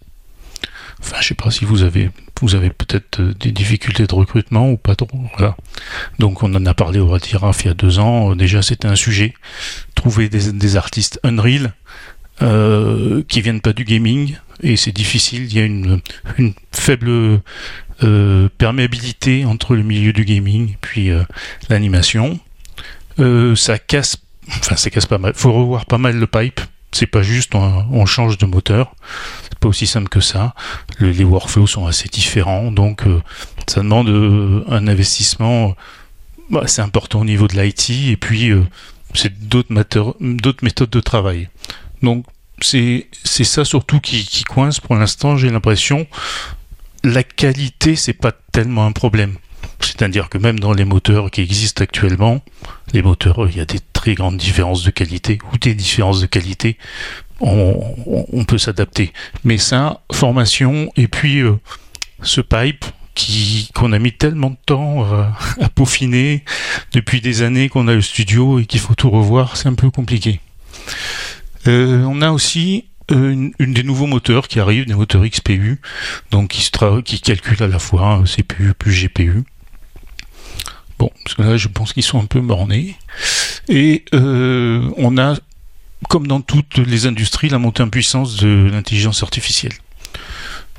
[1.03, 2.09] Enfin, je sais pas si vous avez,
[2.41, 5.07] vous avez peut-être euh, des difficultés de recrutement ou pas trop.
[5.37, 5.57] Voilà.
[6.19, 8.35] Donc, on en a parlé au Ratiraf il y a deux ans.
[8.35, 9.33] Déjà, c'était un sujet.
[9.95, 11.73] Trouver des, artistes Unreal
[12.41, 15.45] euh, qui viennent pas du gaming et c'est difficile.
[15.45, 16.01] Il y a une,
[16.71, 17.41] faible
[18.03, 21.23] euh, perméabilité entre le milieu du gaming puis euh,
[21.69, 22.39] l'animation.
[23.55, 25.33] ça casse, enfin, ça casse pas mal.
[25.35, 28.95] Faut revoir pas mal le pipe c'est pas juste on, change de moteur,
[29.43, 30.53] c'est pas aussi simple que ça.
[30.99, 33.21] les workflows sont assez différents, donc euh,
[33.67, 35.75] ça demande euh, un investissement
[36.49, 38.63] bah, assez important au niveau de l'IT et puis euh,
[39.13, 41.49] c'est d'autres méthodes de travail.
[42.03, 42.25] Donc
[42.61, 46.07] c'est ça surtout qui coince pour l'instant, j'ai l'impression.
[47.03, 49.35] La qualité, c'est pas tellement un problème.
[49.79, 52.41] C'est-à-dire que même dans les moteurs qui existent actuellement,
[52.93, 56.27] les moteurs, il y a des très grandes différences de qualité ou des différences de
[56.27, 56.77] qualité.
[57.39, 59.13] On, peut s'adapter.
[59.43, 61.53] Mais ça, formation et puis euh,
[62.21, 62.85] ce pipe
[63.73, 65.23] qu'on a mis tellement de temps euh,
[65.59, 66.43] à peaufiner
[66.93, 69.89] depuis des années qu'on a le studio et qu'il faut tout revoir, c'est un peu
[69.89, 70.39] compliqué.
[71.67, 75.79] Euh, on a aussi une, des nouveaux moteurs qui arrivent, des moteurs XPU,
[76.31, 76.69] donc qui,
[77.03, 79.43] qui calculent à la fois CPU plus GPU.
[80.99, 82.95] Bon, parce que là, je pense qu'ils sont un peu mornés.
[83.67, 85.35] Et euh, on a,
[86.09, 89.73] comme dans toutes les industries, la montée en puissance de l'intelligence artificielle.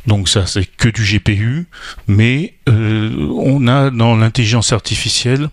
[0.06, 1.66] Donc ça, c'est que du GPU,
[2.06, 5.48] mais euh, on a dans l'intelligence artificielle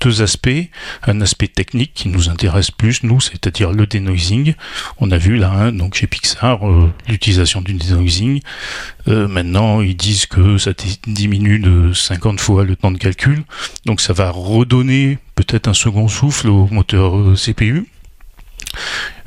[0.00, 0.68] deux aspects.
[1.06, 4.54] Un aspect technique qui nous intéresse plus, nous, c'est-à-dire le denoising.
[4.98, 8.40] On a vu là, hein, donc chez Pixar, euh, l'utilisation du denoising.
[9.08, 10.72] Euh, maintenant, ils disent que ça
[11.06, 13.44] diminue de 50 fois le temps de calcul.
[13.86, 17.86] Donc ça va redonner peut-être un second souffle au moteur euh, CPU.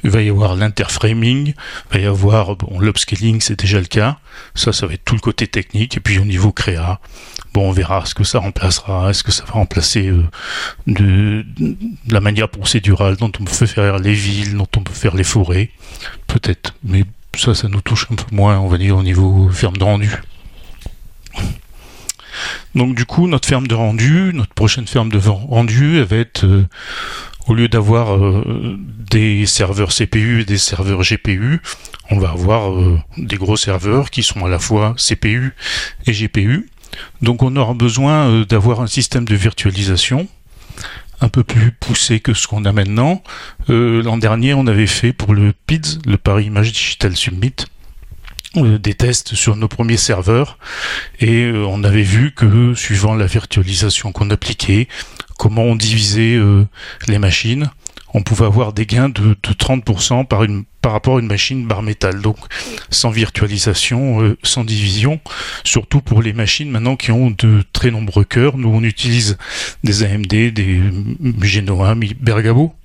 [0.04, 1.54] Il va y avoir l'interframing, il
[1.91, 4.18] va y avoir bon, l'upscaling, c'est déjà le cas.
[4.56, 5.98] Ça, ça va être tout le côté technique.
[5.98, 7.00] Et puis au niveau créa,
[7.54, 9.10] bon, on verra ce que ça remplacera.
[9.10, 10.24] Est-ce que ça va remplacer euh,
[10.86, 11.45] de,
[12.10, 15.72] la manière procédurale dont on peut faire les villes, dont on peut faire les forêts
[16.28, 16.76] Peut-être.
[16.84, 17.04] Mais
[17.36, 20.12] ça, ça nous touche un peu moins, on va dire, au niveau ferme de rendu.
[22.76, 26.45] Donc du coup, notre ferme de rendu, notre prochaine ferme de rendu, elle va être
[26.45, 26.68] euh,
[27.48, 28.78] au lieu d'avoir euh,
[29.10, 31.62] des serveurs CPU et des serveurs GPU,
[32.12, 35.54] on va avoir euh, des gros serveurs qui sont à la fois CPU
[36.06, 36.70] et GPU.
[37.22, 40.28] Donc on aura besoin euh, d'avoir un système de virtualisation
[41.20, 43.24] un peu plus poussé que ce qu'on a maintenant.
[43.70, 47.56] L'an dernier, on avait fait pour le PIDS, le Paris Image Digital Summit,
[48.64, 50.58] des tests sur nos premiers serveurs
[51.20, 54.88] et on avait vu que suivant la virtualisation qu'on appliquait,
[55.38, 56.66] comment on divisait euh,
[57.08, 57.70] les machines,
[58.14, 61.84] on pouvait avoir des gains de, 30% par, une, par rapport à une machine bar
[61.84, 62.22] métal.
[62.22, 62.38] Donc
[62.89, 65.20] sans virtualisation, euh, sans division,
[65.64, 68.58] surtout pour les machines maintenant qui ont de très nombreux cœurs.
[68.58, 69.38] Nous on utilise
[69.84, 70.82] des AMD, des
[71.41, 72.76] Genoa, Bergamo.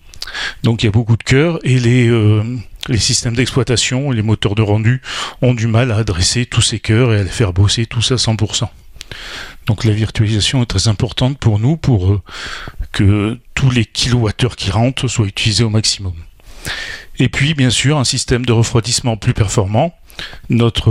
[0.62, 2.43] Donc il y a beaucoup de cœurs et les, euh,
[2.89, 5.03] les systèmes d'exploitation, les moteurs de rendu
[5.41, 8.16] ont du mal à adresser tous ces cœurs et à les faire bosser tous à
[8.16, 8.68] 100%.
[9.66, 12.20] Donc la virtualisation est très importante pour nous pour
[12.93, 16.14] que tous les kilowattheures qui rentrent soient utilisés au maximum.
[17.18, 19.95] Et puis, bien sûr, un système de refroidissement plus performant.
[20.49, 20.91] Notre,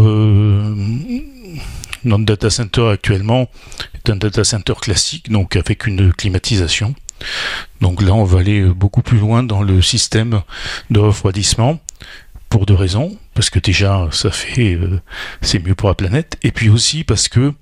[2.03, 3.49] notre data center actuellement
[3.93, 6.95] est un data center classique, donc avec une climatisation.
[7.81, 10.41] Donc là, on va aller beaucoup plus loin dans le système
[10.89, 11.79] de refroidissement
[12.51, 13.17] pour deux raisons.
[13.33, 14.99] Parce que déjà, ça fait, euh,
[15.41, 16.37] c'est mieux pour la planète.
[16.43, 17.53] Et puis aussi parce que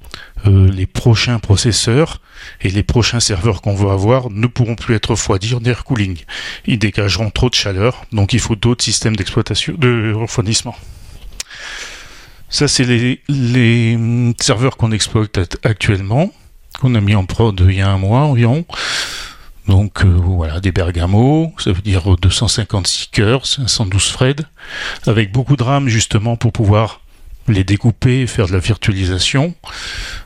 [0.47, 2.21] euh, les prochains processeurs
[2.61, 6.17] et les prochains serveurs qu'on va avoir ne pourront plus être refroidis en air cooling.
[6.65, 8.03] Ils dégageront trop de chaleur.
[8.11, 10.75] Donc il faut d'autres systèmes d'exploitation, de refroidissement.
[12.49, 16.33] Ça, c'est les, hum, serveurs qu'on exploite actuellement,
[16.79, 18.65] qu'on a mis en prod il y a un mois environ.
[19.69, 24.41] Donc euh, voilà, des Bergamo, ça veut dire 256 cœurs, 512 Fred,
[25.05, 27.01] avec beaucoup de RAM justement pour pouvoir
[27.47, 29.53] les découper, faire de la virtualisation,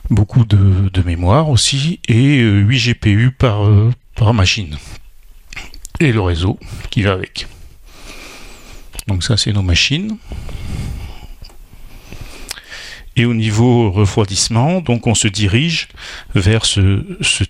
[0.08, 4.78] beaucoup de, mémoire aussi, et 8 euh, GPU euh, par machine.
[6.00, 7.46] Et le réseau qui va avec.
[9.08, 10.16] Donc ça c'est nos machines.
[13.16, 15.88] Et au niveau refroidissement, donc on se dirige
[16.34, 17.02] vers ce,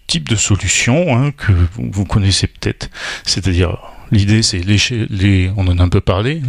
[0.07, 2.91] type de solution hein, que vous connaissez peut-être.
[3.25, 3.79] C'est-à-dire,
[4.11, 4.77] l'idée c'est les,
[5.09, 6.43] les, on en a un peu parlé,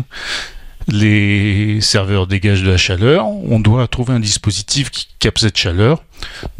[0.88, 6.04] les serveurs dégagent de la chaleur, on doit trouver un dispositif qui capte cette chaleur.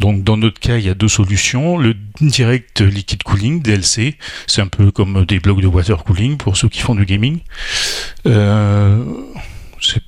[0.00, 1.78] Donc dans notre cas, il y a deux solutions.
[1.78, 6.56] Le direct liquid cooling, DLC, c'est un peu comme des blocs de water cooling pour
[6.56, 7.40] ceux qui font du gaming.
[8.26, 9.04] Euh,
[9.80, 10.02] c'est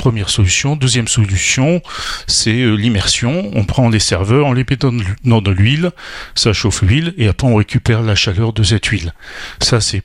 [0.00, 0.76] Première solution.
[0.76, 1.82] Deuxième solution,
[2.26, 3.50] c'est euh, l'immersion.
[3.54, 4.78] On prend des serveurs, on les met
[5.24, 5.90] dans de l'huile,
[6.34, 9.12] ça chauffe l'huile, et après on récupère la chaleur de cette huile.
[9.60, 10.02] Ça, c'est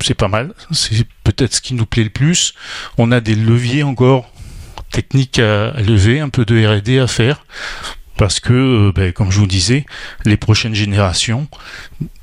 [0.00, 0.54] c'est pas mal.
[0.70, 2.54] C'est peut-être ce qui nous plaît le plus.
[2.96, 4.32] On a des leviers encore
[4.90, 7.44] techniques à, lever, un peu de R&D à faire
[8.16, 9.84] parce que, euh, ben, comme je vous disais,
[10.24, 11.48] les prochaines générations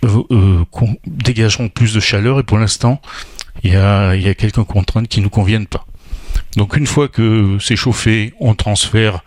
[0.06, 0.64] euh,
[1.06, 3.00] dégageront plus de chaleur et pour l'instant,
[3.62, 5.86] il y a, y a quelques contraintes qui ne nous conviennent pas.
[6.58, 9.24] Donc une fois que c'est chauffé, on transfère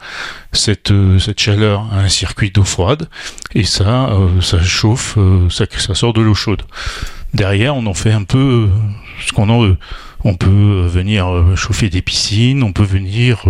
[0.53, 3.09] cette, euh, cette chaleur à un circuit d'eau froide
[3.55, 6.63] et ça, euh, ça chauffe, euh, ça, ça sort de l'eau chaude.
[7.33, 8.69] Derrière, on en fait un peu
[9.27, 9.77] ce qu'on en veut.
[10.27, 13.45] On peut venir chauffer des piscines, on peut venir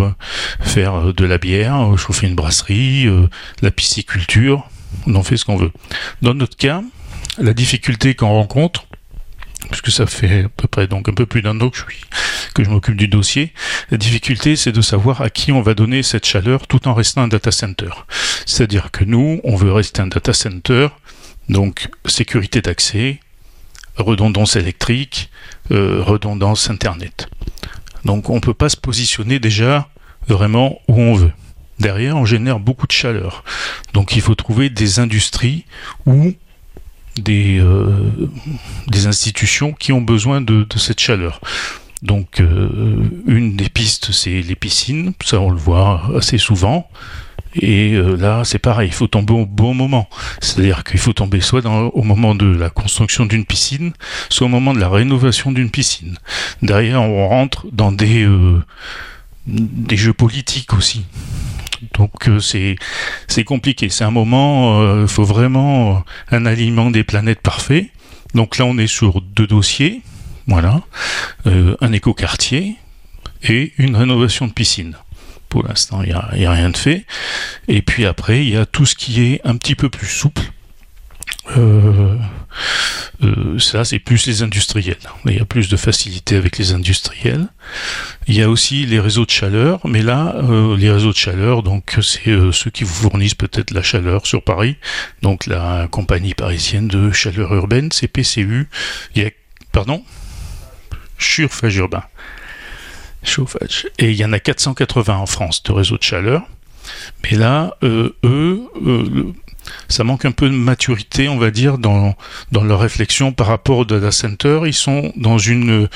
[0.61, 3.07] faire de la bière, chauffer une brasserie,
[3.63, 4.67] la pisciculture,
[5.07, 5.71] on en fait ce qu'on veut.
[6.21, 6.83] Dans notre cas,
[7.39, 8.87] la difficulté qu'on rencontre,
[9.71, 11.85] puisque ça fait à peu près donc un peu plus d'un an que je
[12.55, 13.53] que je m'occupe du dossier.
[13.91, 17.23] La difficulté, c'est de savoir à qui on va donner cette chaleur tout en restant
[17.23, 17.91] un data center.
[18.47, 20.89] C'est-à-dire que nous, on veut rester un data center,
[21.49, 23.19] donc sécurité d'accès,
[23.97, 25.31] redondance électrique,
[25.73, 27.29] euh, redondance internet.
[28.05, 29.89] Donc on ne peut pas se positionner déjà
[30.29, 31.33] vraiment où on veut.
[31.81, 33.43] Derrière, on génère beaucoup de chaleur.
[33.93, 35.65] Donc il faut trouver des industries
[36.07, 36.35] où
[37.17, 38.29] des, euh,
[38.89, 41.41] des institutions qui ont besoin de, cette chaleur.
[42.03, 42.97] Donc euh,
[43.27, 46.89] une des pistes, c'est les piscines, ça on le voit assez souvent.
[47.57, 50.09] Et euh, là, c'est pareil, il faut tomber au bon moment.
[50.41, 53.93] C'est-à-dire qu'il faut tomber soit au moment de la construction d'une piscine,
[54.29, 56.19] soit au moment de la rénovation d'une piscine.
[56.63, 58.29] Derrière, on rentre dans des,
[59.47, 61.05] des jeux politiques aussi.
[61.93, 63.89] Donc euh, c'est compliqué.
[63.89, 67.91] C'est un moment, il euh, faut vraiment un alignement des planètes parfait.
[68.35, 70.03] Donc là, on est sur deux dossiers,
[70.47, 70.83] voilà,
[71.47, 72.77] euh, un écoquartier
[73.43, 74.97] et une rénovation de piscine.
[75.49, 77.07] Pour l'instant, il n'y a, rien de fait.
[77.69, 80.43] Et puis après, il y a tout ce qui est un petit peu plus souple.
[81.57, 82.19] Euh,
[83.23, 84.97] euh, ça, c'est plus les industriels.
[85.27, 87.47] Il y a plus de facilité avec les industriels.
[88.27, 91.63] Il y a aussi les réseaux de chaleur, mais là, euh, les réseaux de chaleur,
[91.63, 94.77] donc c'est euh, ceux qui vous fournissent peut-être la chaleur sur Paris.
[95.23, 98.69] Donc la compagnie parisienne de chaleur urbaine, c'est PCU.
[99.15, 99.31] Il y a,
[99.73, 100.03] pardon,
[101.19, 102.05] chauffage urbain.
[103.23, 103.87] Chauffage.
[103.99, 106.43] Et il y en a 480 en France de réseaux de chaleur.
[107.23, 108.15] Mais là, eux,
[109.89, 112.15] ça manque un peu de maturité, on va dire, dans,
[112.53, 114.61] dans leur réflexion par rapport au data center.
[114.67, 115.89] Ils sont dans une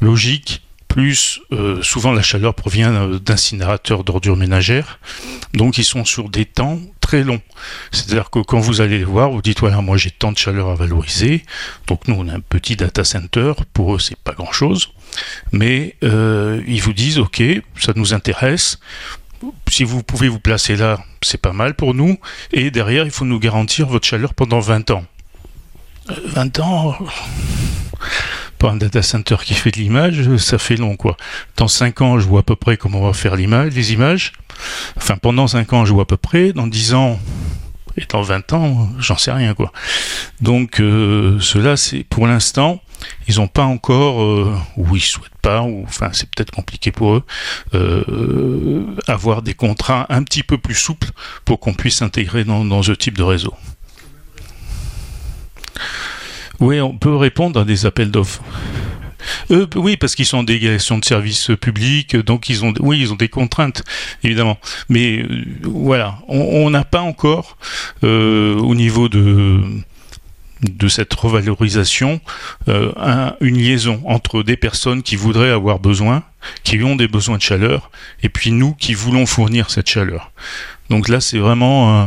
[0.00, 0.62] logique
[0.96, 4.98] plus, euh, souvent la chaleur provient d'incinérateurs d'ordures ménagères,
[5.52, 7.42] donc ils sont sur des temps très longs.
[7.92, 10.70] C'est-à-dire que quand vous allez les voir, vous dites voilà, moi j'ai tant de chaleur
[10.70, 11.44] à valoriser,
[11.86, 14.88] donc nous on a un petit data center, pour eux c'est pas grand-chose,
[15.52, 17.42] mais euh, ils vous disent ok,
[17.78, 18.80] ça nous intéresse,
[19.68, 22.18] si vous pouvez vous placer là, c'est pas mal pour nous.
[22.52, 25.04] Et derrière, il faut nous garantir votre chaleur pendant 20 ans.
[26.08, 26.96] 20 euh, ans
[28.58, 31.16] pour un data center qui fait de l'image, ça fait long quoi.
[31.56, 34.32] Dans 5 ans, je vois à peu près comment on va faire l'image, les images.
[34.96, 36.52] Enfin, pendant 5 ans, je joue à peu près.
[36.52, 37.20] Dans 10 ans,
[37.96, 39.72] et dans 20 ans, j'en sais rien, quoi.
[40.40, 42.80] Donc, euh, cela, c'est pour l'instant,
[43.28, 47.14] ils n'ont pas encore, euh, ou ils souhaitent pas, ou enfin, c'est peut-être compliqué pour
[47.14, 47.22] eux,
[47.74, 51.10] euh, avoir des contrats un petit peu plus souples
[51.44, 53.54] pour qu'on puisse s'intégrer dans, ce type de réseau.
[56.60, 58.42] Oui, on peut répondre à des appels d'offres.
[59.50, 63.12] Euh, oui, parce qu'ils sont en délégation de services publics, donc ils ont, oui, ils
[63.12, 63.82] ont des contraintes,
[64.22, 64.56] évidemment.
[64.88, 65.26] Mais
[65.62, 67.58] voilà, on n'a pas encore,
[68.02, 69.60] au niveau de
[70.62, 72.20] de cette revalorisation,
[72.68, 76.22] euh, un- une liaison entre des personnes qui voudraient avoir besoin,
[76.64, 77.90] qui ont des besoins de chaleur,
[78.22, 80.32] et puis nous qui voulons fournir cette chaleur.
[80.88, 82.04] Donc là, c'est vraiment, euh,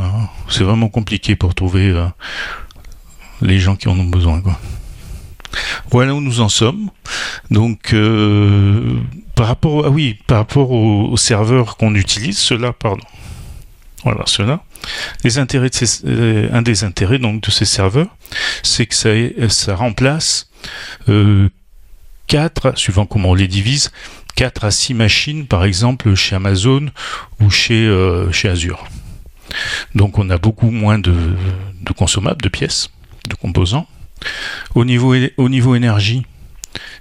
[0.89, 2.05] compliqué pour trouver euh,
[3.41, 4.41] les gens qui en ont besoin.
[5.91, 6.89] Voilà où nous en sommes.
[7.51, 7.93] Donc,
[9.35, 9.89] par rapport, ah
[10.71, 13.05] aux serveurs qu'on utilise, cela, pardon.
[14.03, 14.63] Voilà, cela.
[15.25, 18.15] Euh, un des intérêts donc de ces serveurs,
[18.63, 20.49] c'est que ça, remplace
[21.09, 21.49] euh,
[22.27, 23.91] 4, suivant comment on les divise,
[24.35, 26.89] 4 à 6 machines, par exemple, chez Amazon
[27.41, 28.87] ou chez, euh, chez Azure.
[29.95, 31.13] Donc on a beaucoup moins de,
[31.81, 32.89] de consommables, de pièces,
[33.27, 33.87] de composants.
[34.75, 36.25] Au niveau, au niveau énergie,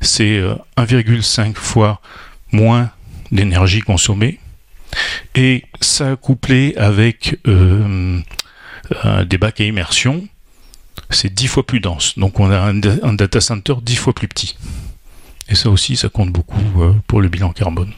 [0.01, 2.01] c'est euh, 1,5 fois
[2.53, 2.91] moins
[3.31, 4.41] d'énergie consommée.
[5.35, 10.27] Et ça couplé avec des bacs à immersion,
[11.11, 12.19] c'est 10 fois plus dense.
[12.19, 14.57] Donc on a un data center 10 fois plus petit.
[15.49, 17.93] Et ça aussi, ça compte beaucoup euh, pour le bilan carbone.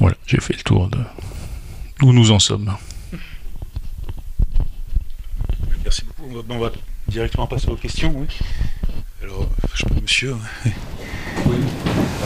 [0.00, 0.98] Voilà, j'ai fait le tour de
[2.02, 2.76] où nous en sommes.
[5.84, 6.28] Merci beaucoup.
[6.30, 6.72] On va, on va
[7.08, 8.12] directement passer aux questions.
[8.16, 8.26] Oui.
[9.26, 10.34] Alors, je pas, monsieur.
[11.46, 11.56] Oui.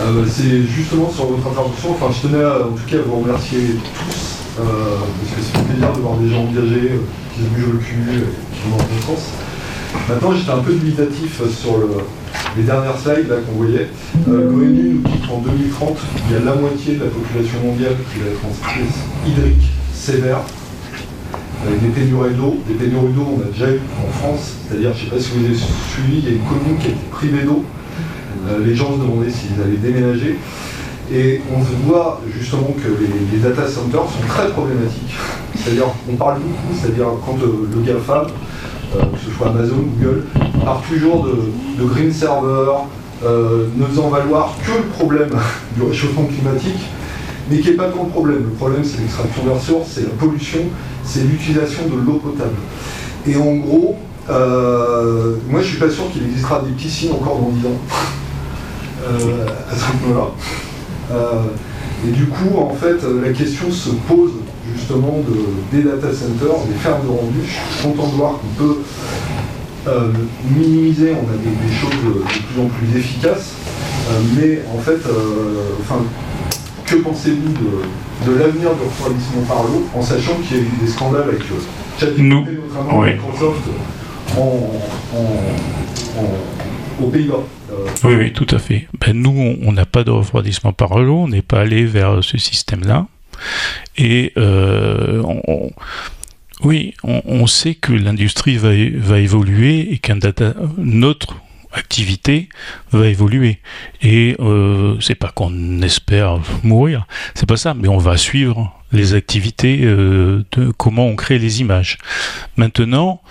[0.02, 3.58] Euh, c'est justement sur votre intervention, enfin je tenais en tout cas à vous remercier
[3.94, 4.64] tous, euh,
[5.00, 7.00] parce que c'est un plaisir de voir des gens engagés, euh,
[7.34, 8.20] qui se bougent le cul, euh,
[8.52, 9.30] qui vont dans le bon sens.
[10.08, 12.04] Maintenant j'étais un peu dubitatif euh, sur le-
[12.56, 13.88] les dernières slides qu'on voyait.
[14.26, 15.98] L'ONU nous dit qu'en 2030,
[16.28, 18.94] il y a la moitié de la population mondiale qui va être en stress
[19.26, 20.40] hydrique sévère,
[21.66, 22.56] avec des pénuries d'eau.
[22.66, 25.30] Des pénuries d'eau on a déjà eu en France, c'est-à-dire, je ne sais pas si
[25.38, 27.64] vous avez suivi, il y a une commune qui a été privée d'eau.
[28.48, 30.38] Euh, les gens se demandaient s'ils allaient déménager.
[31.12, 35.14] Et on voit justement que les, data centers sont très problématiques.
[35.56, 38.26] C'est-à-dire, on parle beaucoup, c'est-à-dire quand euh, le GAFAM,
[38.94, 40.24] euh, que ce soit Amazon, Google,
[40.64, 41.36] parle toujours de,
[41.78, 42.72] de green server,
[43.22, 45.30] ne faisant valoir que le problème
[45.76, 46.80] du réchauffement climatique,
[47.50, 48.44] mais qui n'est pas tant le problème.
[48.44, 50.60] Le problème, c'est l'extraction des ressources, c'est la pollution,
[51.04, 52.56] c'est l'utilisation de l'eau potable.
[53.26, 53.96] Et en gros,
[54.28, 57.80] euh, moi je suis pas sûr qu'il existera des piscines encore dans 10 ans
[59.08, 60.30] euh, à ce rythme-là.
[61.12, 64.30] Euh, et du coup, en fait, la question se pose
[64.74, 67.40] justement de, des data centers, des fermes de rendu.
[67.44, 68.78] Je suis content de voir qu'on peut
[70.56, 73.54] minimiser, on a des, choses de, de plus en plus efficaces.
[74.36, 75.00] Mais en fait,
[76.90, 80.68] que pensez-vous de, de l'avenir du refroidissement par l'eau, en sachant qu'il y a eu
[80.82, 81.40] des scandales avec
[82.02, 83.12] euh, Nous, notamment oui.
[83.12, 83.60] Microsoft,
[84.36, 84.70] en,
[85.14, 87.44] en- en- aux Pays-Bas.
[87.72, 87.74] Euh,
[88.04, 88.88] Oui, oui, tout à fait.
[89.00, 92.36] Ben, nous, on- n'a pas de refroidissement par l'eau, on n'est pas allé vers ce
[92.38, 93.06] système-là.
[93.96, 95.70] Et euh, on- on-
[96.62, 101.36] oui, on, on sait que l'industrie va, va évoluer et qu'un data, notre
[101.72, 102.48] activité
[102.92, 103.58] va évoluer.
[104.02, 109.14] Et euh, c'est pas qu'on espère mourir, c'est pas ça, mais on va suivre les
[109.14, 111.98] activités euh, de comment on crée les images.
[112.56, 113.22] Maintenant,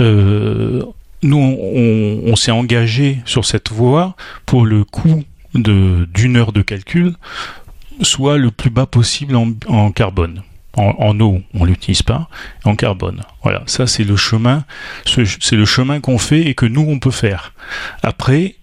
[0.00, 0.82] euh,
[1.22, 4.14] nous, on, s'est engagé sur cette voie
[4.46, 5.24] pour le coût
[5.54, 7.14] d'une heure de calcul
[8.02, 10.42] soit le plus bas possible en carbone.
[10.76, 12.28] En, eau, on l'utilise pas,
[12.64, 13.22] en carbone.
[13.42, 14.64] Voilà, ça c'est le chemin,
[15.06, 17.52] ce- c'est le chemin qu'on fait et que nous on peut faire.
[18.02, 18.54] Après,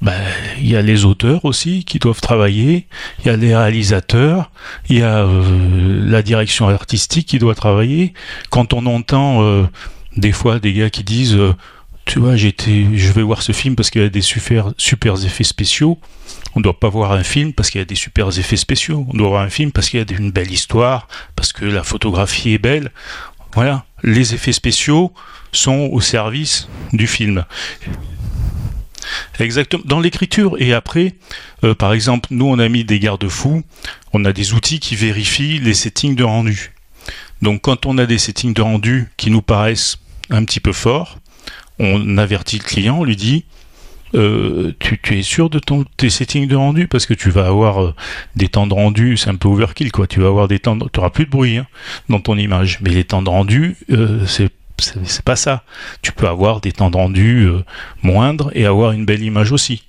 [0.00, 0.14] ben,
[0.58, 2.86] il y a les auteurs aussi qui doivent travailler,
[3.18, 4.50] il y a les réalisateurs,
[4.88, 8.14] il y a euh, la direction artistique qui doit travailler.
[8.48, 9.64] Quand on entend euh,
[10.16, 11.52] des fois des gars qui disent euh,
[12.10, 14.72] tu vois, j'étais, je vais voir ce film parce qu'il y a des super,
[15.24, 15.96] effets spéciaux.
[16.56, 19.06] On ne doit pas voir un film parce qu'il y a des super effets spéciaux.
[19.10, 21.06] On doit voir un film parce qu'il y a une belle histoire,
[21.36, 22.90] parce que la photographie est belle.
[23.54, 25.12] Voilà, les effets spéciaux
[25.52, 27.44] sont au service du film.
[29.38, 30.56] Exactement, dans l'écriture.
[30.58, 31.14] Et après,
[31.62, 33.62] euh, par exemple, nous, on a mis des garde-fous.
[34.12, 36.72] On a des outils qui vérifient les settings de rendu.
[37.40, 39.98] Donc, quand on a des settings de rendu qui nous paraissent
[40.28, 41.20] un petit peu forts,
[41.80, 43.44] on avertit le client, on lui dit
[44.14, 46.88] euh, tu, es sûr de ton, tes settings de rendu?
[46.88, 47.94] Parce que tu vas avoir euh,
[48.36, 50.06] des temps de rendu, c'est un peu overkill quoi.
[50.06, 51.66] Tu vas avoir des temps, tu auras plus de bruit hein,
[52.08, 54.50] dans ton image, mais les temps de rendu, euh, c'est
[55.24, 55.62] pas ça.
[56.02, 57.62] Tu peux avoir des temps de rendu euh,
[58.02, 59.84] moindres et avoir une belle image aussi.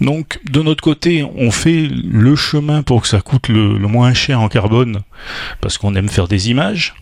[0.00, 4.40] Donc de notre côté, on fait le chemin pour que ça coûte le moins cher
[4.40, 5.02] en carbone
[5.60, 6.94] parce qu'on aime faire des images.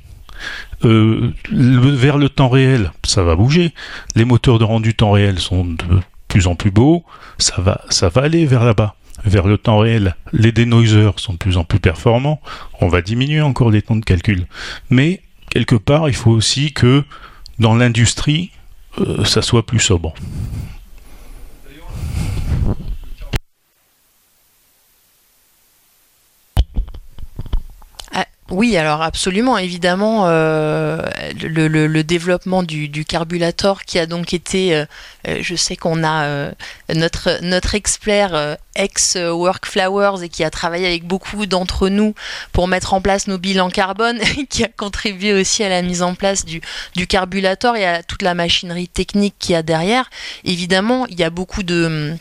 [0.85, 3.73] Euh, vers le temps réel, ça va bouger.
[4.15, 5.85] Les moteurs de rendu temps réel sont de
[6.29, 7.05] plus en plus beaux.
[7.39, 8.95] Ça va, ça va aller vers là-bas.
[9.25, 12.41] Vers le temps réel, les denoisers sont de plus en plus performants.
[12.81, 14.47] On va diminuer encore les temps de calcul.
[14.89, 15.21] Mais
[15.51, 17.05] quelque part, il faut aussi que
[17.59, 18.51] dans l'industrie,
[19.01, 20.15] euh, ça soit plus sobre.
[28.51, 31.01] Oui, alors absolument, évidemment, euh,
[31.41, 36.53] le, développement du, du, carburator qui a donc été, euh, je sais qu'on a euh,
[36.93, 42.15] notre, notre expert euh, ex-Workflowers et qui a travaillé avec beaucoup d'entre nous
[42.51, 44.19] pour mettre en place nos bilans carbone,
[44.51, 46.61] qui a contribué aussi à la mise en place du,
[46.97, 50.11] du et à toute la machinerie technique qu'il y a derrière.
[50.45, 52.17] Évidemment, il y a beaucoup de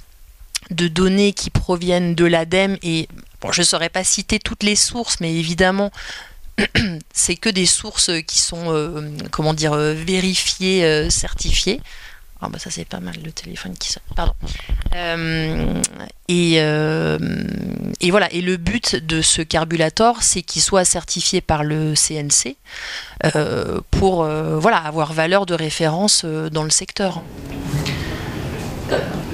[0.72, 3.08] de données qui proviennent de l'ADEME et
[3.42, 5.92] bon, je ne saurais pas citer toutes les sources, mais évidemment,
[7.14, 11.82] c'est que des sources qui sont, euh, comment dire, euh, vérifiées, euh, certifiées.
[12.42, 14.04] Ah bah ça c'est pas mal le téléphone qui sonne.
[14.16, 14.32] Pardon.
[16.30, 18.32] Et, et, voilà.
[18.32, 22.56] Et le but de ce carburator, c'est qu'il soit certifié par le CNC
[23.92, 27.22] pour voilà avoir valeur de référence dans le secteur.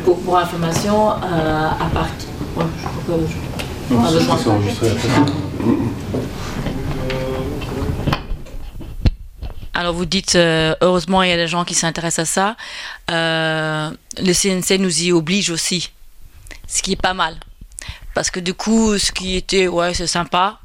[0.03, 2.29] Pour, pour information, à partir.
[2.55, 3.55] Ouais, je crois que je...
[3.93, 4.89] Non, c'est enregistré
[9.77, 12.55] Alors vous dites, euh, heureusement il y a des gens qui s'intéressent à ça.
[13.11, 15.91] Euh, le CNC nous y oblige aussi,
[16.65, 17.35] ce qui est pas mal.
[18.13, 20.59] Parce que du coup, ce qui était, ouais, c'est sympa,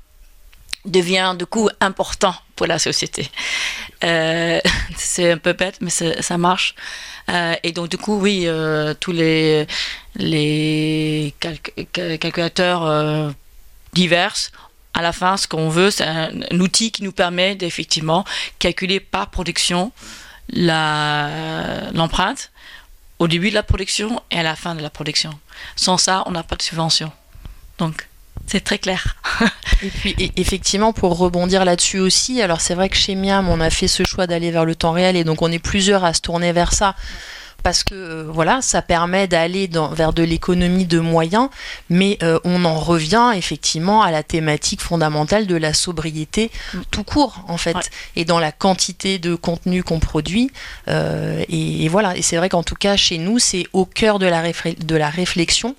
[0.85, 3.31] devient du coup important pour la société.
[4.05, 4.61] Euh,
[4.99, 6.75] c'est un peu bête, mais ça marche.
[7.31, 9.67] Euh, et donc du coup, oui, euh, tous les,
[10.17, 11.73] les calc
[12.21, 13.33] calculateurs
[13.95, 14.37] divers
[14.93, 18.27] à la fin, ce qu'on veut, c'est un, un, outil qui nous permet d'effectivement
[18.59, 19.91] calculer par production
[21.95, 22.51] l'empreinte
[23.21, 25.33] au début de la production et à la fin de la production.
[25.77, 27.11] Sans ça, on n'a pas de subvention.
[27.79, 28.10] Donc,
[28.47, 29.17] c'est très clair.
[29.83, 33.61] et puis et effectivement, pour rebondir là-dessus aussi, alors c'est vrai que chez Miam, on
[33.61, 36.15] a fait ce choix d'aller vers le temps réel et donc on est plusieurs à
[36.15, 36.95] se tourner vers ça
[37.63, 41.49] parce que euh, voilà, ça permet d'aller vers de l'économie de moyens,
[41.89, 46.51] mais euh, on en revient effectivement à la thématique fondamentale de la sobriété
[46.91, 47.83] tout court en fait, Ouais.
[48.17, 50.51] et dans la quantité de contenu qu'on produit.
[50.89, 54.19] euh, et, et voilà, et c'est vrai qu'en tout cas chez nous, c'est au cœur
[54.19, 55.77] de la, réflé- de la réflexion.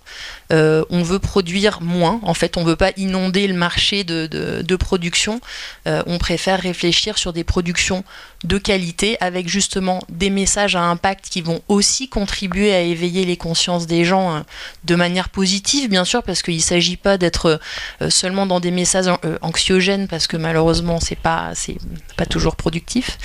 [0.54, 4.76] On veut produire moins, en fait, on veut pas inonder le marché de, de- de
[4.76, 5.40] production.
[5.86, 8.04] On préfère réfléchir sur des productions
[8.44, 13.38] de qualité avec justement des messages à impact qui vont aussi contribuer à éveiller les
[13.38, 14.40] consciences des gens euh,
[14.84, 17.60] de manière positive, bien sûr, parce qu'il ne s'agit pas d'être
[18.02, 21.78] euh, seulement dans des messages euh, anxiogènes, parce que malheureusement, c'est pas, c'est
[22.18, 23.20] pas toujours productif.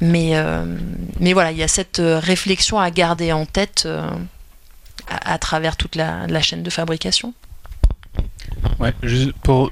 [0.00, 0.64] Mais, euh,
[1.20, 5.94] mais voilà, il y a cette réflexion à garder en tête à, à travers toute
[5.94, 7.34] la, la chaîne de fabrication.
[8.80, 9.70] Ouais, juste pour,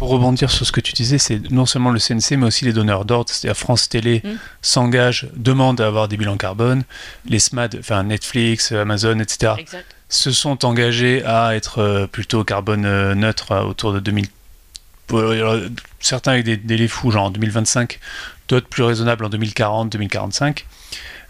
[0.00, 2.72] pour rebondir sur ce que tu disais, c'est non seulement le CNC, mais aussi les
[2.72, 4.28] donneurs d'ordre, c'est-à-dire France Télé Mm.
[4.62, 6.84] s'engage, demande à avoir des bilans carbone,
[7.26, 9.84] les SMAD, enfin Netflix, Amazon, etc., Exact.
[10.08, 14.26] se sont engagés à être euh, plutôt carbone euh, neutre euh, autour de 2000.
[15.12, 15.56] euh, alors,
[16.00, 17.98] certains avec des délais fous, genre en 2025,
[18.48, 20.64] d'autres plus raisonnables en 2040, 2045.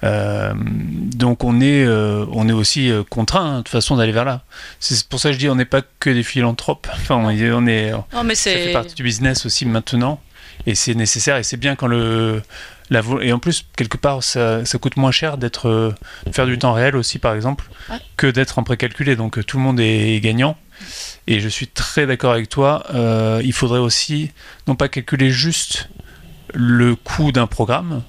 [0.03, 4.13] Euh, donc on est, euh, on est aussi euh, contraint hein, de toute façon d'aller
[4.13, 4.43] vers là.
[4.79, 6.89] C'est pour ça que je dis on n'est pas que des philanthropes.
[6.95, 10.21] Enfin, on est, on est, Non, mais ça fait partie du business aussi maintenant
[10.67, 12.43] et c'est nécessaire et c'est bien quand le
[12.91, 15.95] la et en plus quelque part ça, ça coûte moins cher d'être
[16.27, 17.97] de faire du temps réel aussi par exemple Ouais.
[18.17, 20.57] que d'être en précalculé donc tout le monde est gagnant
[21.27, 24.33] et je suis très d'accord avec toi euh, il faudrait aussi
[24.67, 25.89] non pas calculer juste
[26.53, 28.03] le coût d'un programme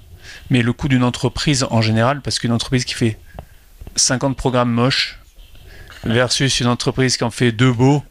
[0.51, 3.17] mais le coût d'une entreprise en général parce qu'une entreprise qui fait
[3.95, 5.17] 50 programmes moches
[6.03, 8.03] versus une entreprise qui en fait deux beaux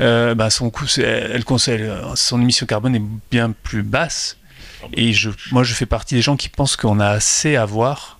[0.00, 4.36] euh, bah, son coût, elle, conseille, son émission carbone est bien plus basse.
[4.92, 8.18] Et je, moi, je fais partie des gens qui pensent qu'on a assez à voir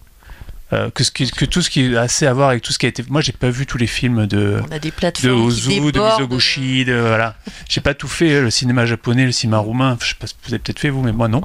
[0.72, 2.78] Euh, que, ce qui- que tout ce qui a assez à voir avec tout ce
[2.78, 3.04] qui a été.
[3.10, 6.00] Moi, j'ai pas vu tous les films de On a des de plateformes Ozu, de.
[6.00, 7.36] Mizoguchi, de voilà.
[7.68, 10.54] J'ai pas tout fait, le cinéma japonais, le cinéma roumain, je sais pas si vous
[10.54, 11.42] avez peut-être fait vous, mais moi non.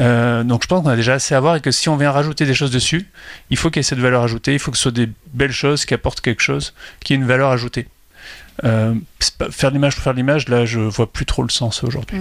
[0.00, 2.10] Euh, donc je pense qu'on a déjà assez à voir et que si on vient
[2.10, 3.06] rajouter des choses dessus,
[3.50, 5.52] il faut qu'il y ait cette valeur ajoutée, il faut que ce soit des belles
[5.52, 7.86] choses qui apportent quelque chose, qui ait une valeur ajoutée.
[8.64, 8.92] Euh,
[9.38, 12.18] pas- faire l'image pour faire l'image, là je vois plus trop le sens aujourd'hui.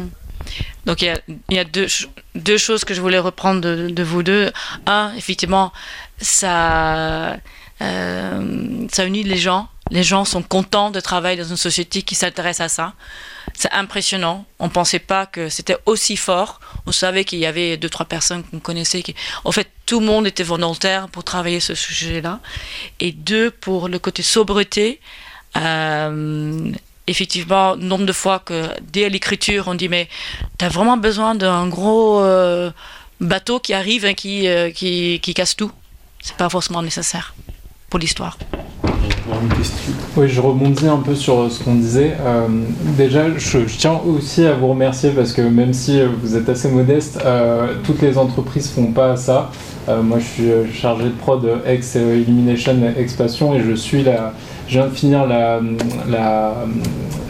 [0.85, 1.13] Donc il
[1.49, 4.51] y a, deux, ch- deux choses que je voulais reprendre de, vous deux.
[4.85, 5.73] Un, effectivement,
[6.19, 7.37] ça,
[7.81, 9.67] euh, ça unit les gens.
[9.89, 12.93] Les gens sont contents de travailler dans une société qui s'intéresse à ça.
[13.53, 14.45] C'est impressionnant.
[14.59, 16.59] On pensait pas que c'était aussi fort.
[16.85, 19.01] On savait qu'il y avait deux, trois personnes qu'on connaissait.
[19.45, 22.41] En fait, tout le monde était volontaire pour travailler ce sujet-là.
[22.99, 24.99] Et deux, pour le côté sobriété.
[25.55, 26.71] euh,
[27.07, 30.07] effectivement, nombre de fois que dès l'écriture, on dit mais
[30.57, 32.71] t'as vraiment besoin d'un gros euh,
[33.19, 35.71] bateau qui arrive et qui, euh, qui, qui casse tout.
[36.19, 37.33] C'est pas forcément nécessaire
[37.89, 38.37] pour l'histoire.
[40.15, 42.15] Oui, je rebondis un peu sur ce qu'on disait.
[42.25, 42.47] Euh,
[42.97, 46.69] déjà, je, je tiens aussi à vous remercier parce que même si vous êtes assez
[46.69, 49.51] modeste, euh, toutes les entreprises font pas ça.
[49.89, 54.33] Euh, moi, je suis chargé de prod ex Elimination Expansion et je suis la,
[54.67, 55.59] je viens de finir la,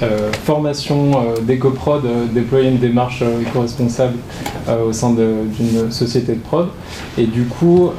[0.03, 4.13] euh, formation euh, d'EcoProd, euh, déployer une démarche éco-responsable
[4.85, 6.67] au sein d'une société de prod.
[7.17, 7.91] Et du coup,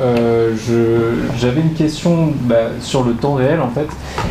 [1.39, 3.87] j'avais une question bah, sur le temps réel en fait.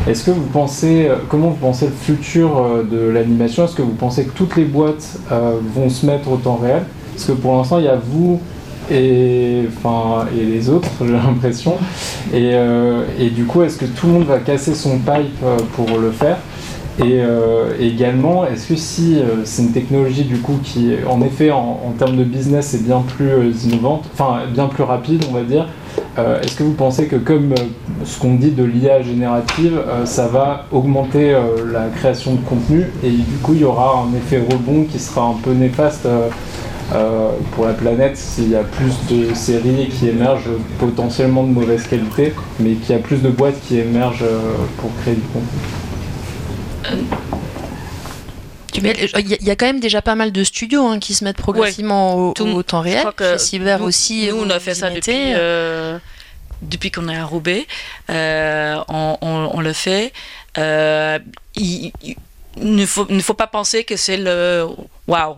[0.07, 3.65] Est-ce que vous pensez, comment vous pensez le futur de l'animation?
[3.65, 5.17] Est-ce que vous pensez que toutes les boîtes
[5.73, 6.83] vont se mettre au temps réel?
[7.15, 8.39] Parce que pour l'instant, il y a vous
[8.91, 11.75] et, enfin, et les autres, j'ai l'impression.
[12.33, 15.57] Et, euh, et du coup, est-ce que tout le monde va casser son pipe euh,
[15.75, 16.37] pour le faire?
[16.99, 21.93] Et euh, également, est-ce que si c'est une technologie du coup qui, en effet, en,
[21.95, 25.67] termes de business, est bien plus innovante, enfin bien plus rapide, on va dire,
[26.17, 27.53] est-ce que vous pensez que comme
[28.03, 31.35] ce qu'on dit de l'IA générative, ça va augmenter
[31.71, 35.21] la création de contenu et du coup il y aura un effet rebond qui sera
[35.21, 36.07] un peu néfaste
[36.91, 40.49] euh, euh, pour la planète s'il y a plus de séries qui émergent
[40.79, 44.39] potentiellement de mauvaise qualité, mais qu'il y a plus de boîtes qui émergent euh,
[44.77, 45.47] pour créer du contenu
[48.81, 51.37] mets- Il y, a- quand même déjà pas mal de studios hein, qui se mettent
[51.37, 52.99] progressivement au, Tout- au temps Je réel.
[52.99, 54.27] crois que Chez Cyber nous- aussi.
[54.29, 55.97] Nous, on a fait ça depuis, euh,
[56.61, 57.65] depuis qu'on est à Roubaix.
[58.11, 60.13] Euh, on, on- on le fait.
[60.59, 61.17] Euh,
[61.55, 62.15] il, il-
[62.61, 64.67] ne faut, ne faut pas penser que c'est le
[65.07, 65.37] waouh.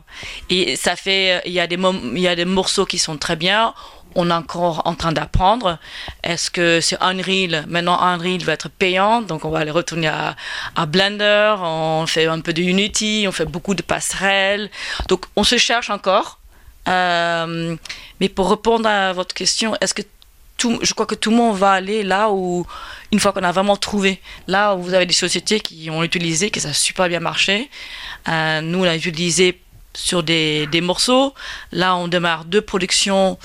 [0.50, 3.36] Et ça fait, il y a des il y a des morceaux qui sont très
[3.36, 3.74] bien.
[4.16, 5.78] On est encore en train d'apprendre.
[6.24, 7.66] Est-ce que c'est Unreal?
[7.68, 10.36] Maintenant, Unreal va être payant, donc on va aller retourner à,
[10.76, 11.56] à Blender.
[11.62, 14.72] On fait un peu de Unity, on fait beaucoup de passerelles.
[15.08, 16.40] Donc, on se cherche encore.
[16.88, 17.76] Euh,
[18.20, 20.02] mais pour répondre à votre question, est-ce que
[20.82, 22.66] je crois que tout le monde va aller là où,
[23.12, 26.50] une fois qu'on a vraiment trouvé, là où vous avez des sociétés qui ont utilisé,
[26.50, 27.70] que ça a super bien marché.
[28.28, 29.60] Euh, nous, on a utilisé
[29.94, 31.34] sur des, morceaux.
[31.72, 33.38] Là, on démarre deux productions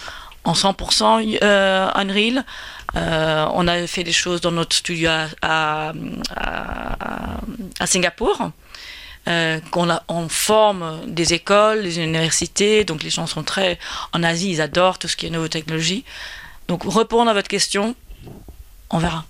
[0.45, 2.45] en 100% euh, Unreal.
[2.97, 5.11] Euh, on a fait des choses dans notre studio
[5.43, 5.93] à,
[7.85, 8.51] Singapour.
[9.27, 13.79] Euh, qu'on on forme des écoles, des universités, donc les gens sont très
[14.13, 16.05] en Asie, ils adorent tout ce qui est nouvelle technologie.
[16.69, 17.95] Donc répondre à votre question,
[18.91, 19.25] on verra.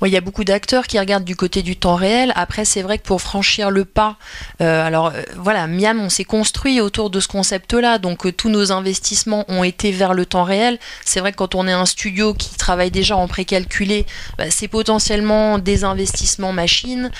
[0.00, 2.32] Ouais, il y a beaucoup d'acteurs qui regardent du côté du temps réel.
[2.36, 4.16] Après, c'est vrai que pour franchir le pas,
[4.60, 8.48] euh, alors euh, voilà, Miam, on s'est construit autour de ce concept-là, donc euh, tous
[8.48, 10.78] nos investissements ont été vers le temps réel.
[11.04, 14.06] C'est vrai que quand on est un studio qui travaille déjà en précalculé,
[14.36, 17.10] bah, c'est potentiellement des investissements machines,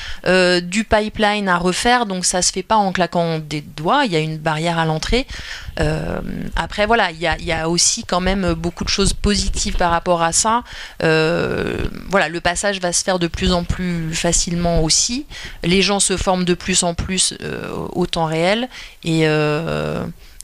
[0.62, 4.04] du pipeline à refaire, donc ça se fait pas en claquant des doigts.
[4.04, 5.26] Il y a une barrière à l'entrée.
[5.80, 6.20] Euh,
[6.56, 9.76] après, voilà, il y a, il y a aussi quand même beaucoup de choses positives
[9.76, 10.64] par rapport à ça.
[11.02, 11.76] Euh,
[12.08, 15.26] voilà, le passage va se faire de plus en plus facilement aussi.
[15.62, 18.68] Les gens se forment de plus en plus euh, au temps réel.
[19.04, 19.26] Et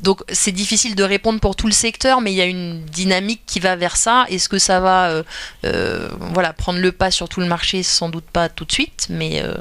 [0.02, 3.42] donc, c'est difficile de répondre pour tout le secteur, mais il y a une dynamique
[3.46, 4.26] qui va vers ça.
[4.28, 5.22] Est-ce que ça va euh,
[5.64, 7.82] euh, voilà, prendre le pas sur tout le marché?
[7.82, 9.54] Sans doute pas tout de suite, mais euh,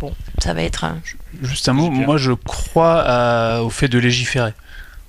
[0.00, 0.12] bon,
[0.42, 0.98] ça va être un.
[1.42, 4.54] Juste un mot, moi je crois à- au fait de légiférer.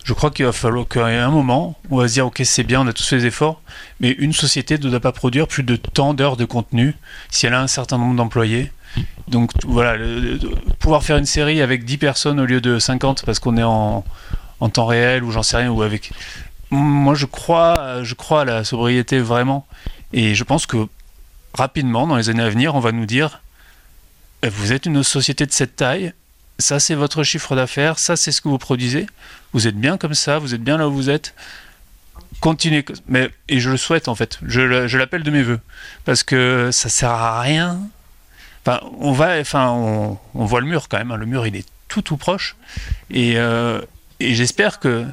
[0.06, 2.82] Je crois qu'il va falloir qu'à un moment, on va se dire ok c'est bien,
[2.82, 3.62] on a tous fait des efforts,
[4.00, 6.96] mais une société ne doit pas produire plus de tant d'heures de contenu
[7.32, 8.72] si elle a un certain nombre d'employés.
[9.28, 9.98] Donc voilà,
[10.80, 14.06] pouvoir faire une série avec 10 personnes au lieu de 50 parce qu'on est en,
[14.60, 16.12] en temps réel ou j'en sais rien, ou avec...
[16.70, 19.66] Moi je crois, je crois à la sobriété vraiment,
[20.14, 20.88] et je pense que
[21.54, 23.42] rapidement, dans les années à venir, on va nous dire
[24.44, 26.14] euh, vous êtes une société de cette taille,
[26.60, 29.08] ça c'est votre chiffre d'affaires, ça c'est ce que vous produisez,
[29.54, 31.34] vous êtes bien comme ça, vous êtes bien là où vous êtes.
[32.42, 32.86] continuer.
[33.08, 34.40] Mais, et je le souhaite en fait.
[34.46, 35.60] Je, l'appelle de mes voeux.
[36.06, 37.80] Parce que ça sert à rien.
[39.00, 41.12] On va, enfin, on, on voit le mur quand même.
[41.12, 41.18] hein.
[41.18, 42.56] Le mur, il est tout tout proche.
[43.10, 43.82] Et, euh,
[44.20, 45.06] et j'espère que.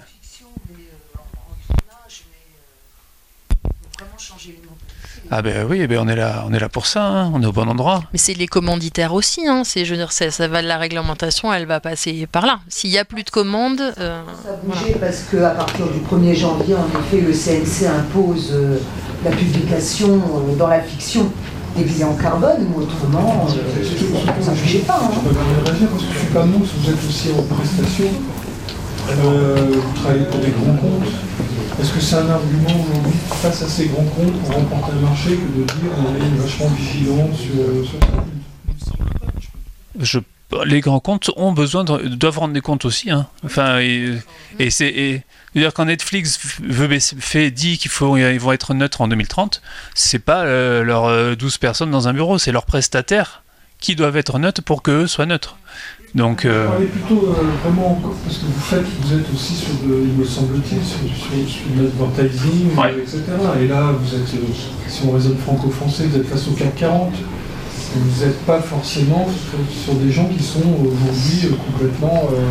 [5.34, 7.02] Ah ben oui, eh ben on est là, on est là pour ça.
[7.06, 7.30] hein.
[7.34, 8.02] On est au bon endroit.
[8.12, 9.62] Mais c'est les commanditaires aussi, hein.
[9.64, 12.60] c'est, je veux dire, ça, ça va, la réglementation, elle va passer par là.
[12.68, 16.34] S'il n'y a plus de commandes, euh, Ça a bougé parce qu'à partir du 1er
[16.36, 18.76] janvier, en effet, le CNC impose euh,
[19.24, 20.08] la publication
[20.50, 21.32] euh, dans la fiction
[21.78, 25.00] des bilans carbone, ou autrement, euh, ça ne bougeait pas.
[25.02, 25.10] hein.
[25.14, 28.04] Je peux réagir parce que Supermous, vous êtes aussi en prestation.
[29.10, 31.08] Euh, vous travaillez pour des grands comptes.
[31.80, 35.30] Est-ce que c'est un argument aujourd'hui face à ces grands comptes pour remporter le marché
[35.30, 38.92] que de dire on est vachement vigilant sur, sur ça
[39.98, 40.18] Je,
[40.64, 43.10] les grands comptes ont besoin de- doivent rendre des comptes aussi.
[43.10, 43.26] hein.
[43.44, 44.18] Enfin, et,
[44.70, 45.24] c'est
[45.54, 49.60] dire quand Netflix veut fait dit qu'il faut ils vont être neutres en 2030,
[49.94, 53.42] c'est pas euh, leurs euh, 12 personnes dans un bureau, c'est leurs prestataires
[53.80, 55.56] qui doivent être neutres pour qu'eux soient neutres.
[56.14, 57.32] Donc euh, Parlez plutôt euh,
[57.64, 61.48] vraiment parce que vous faites, vous êtes aussi sur de, il me semble-t-il, sur, sur,
[61.48, 62.94] sur de l'advertising, Ouais.
[63.02, 63.22] etc.
[63.62, 64.52] Et là, vous êtes, euh,
[64.88, 67.12] si on raisonne franco-français, vous êtes face au CAC 40.
[67.94, 72.28] Vous n'êtes pas forcément sur, sur des gens qui sont aujourd'hui euh, complètement.
[72.32, 72.42] euh,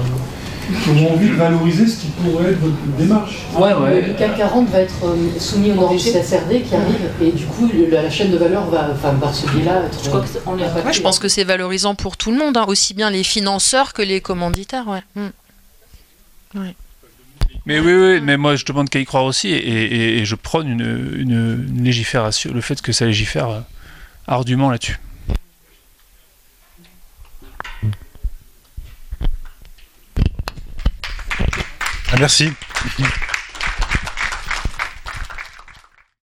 [0.83, 3.35] qui ont envie de valoriser ce qui pourrait être votre démarche.
[3.57, 7.45] ouais Le CAC 40 va être euh, soumis aux normes CSRD qui arrivent et du
[7.45, 10.03] coup le- la chaîne de valeur va, enfin, par ce biais-là être.
[10.03, 10.87] Je crois qu'on est impactée.
[10.87, 13.93] ouais, je pense que c'est valorisant pour tout le monde, hein, aussi bien les financeurs
[13.93, 14.87] que les commanditaires.
[14.87, 15.01] Ouais.
[15.15, 16.59] Mm.
[17.65, 20.35] Mais oui, oui, mais moi je demande qu'à y croire aussi et, et- et je
[20.35, 23.59] prône une, une- une légifération, le fait que ça légifère euh,
[24.27, 24.99] ardument là-dessus.
[32.13, 32.51] Ah, merci.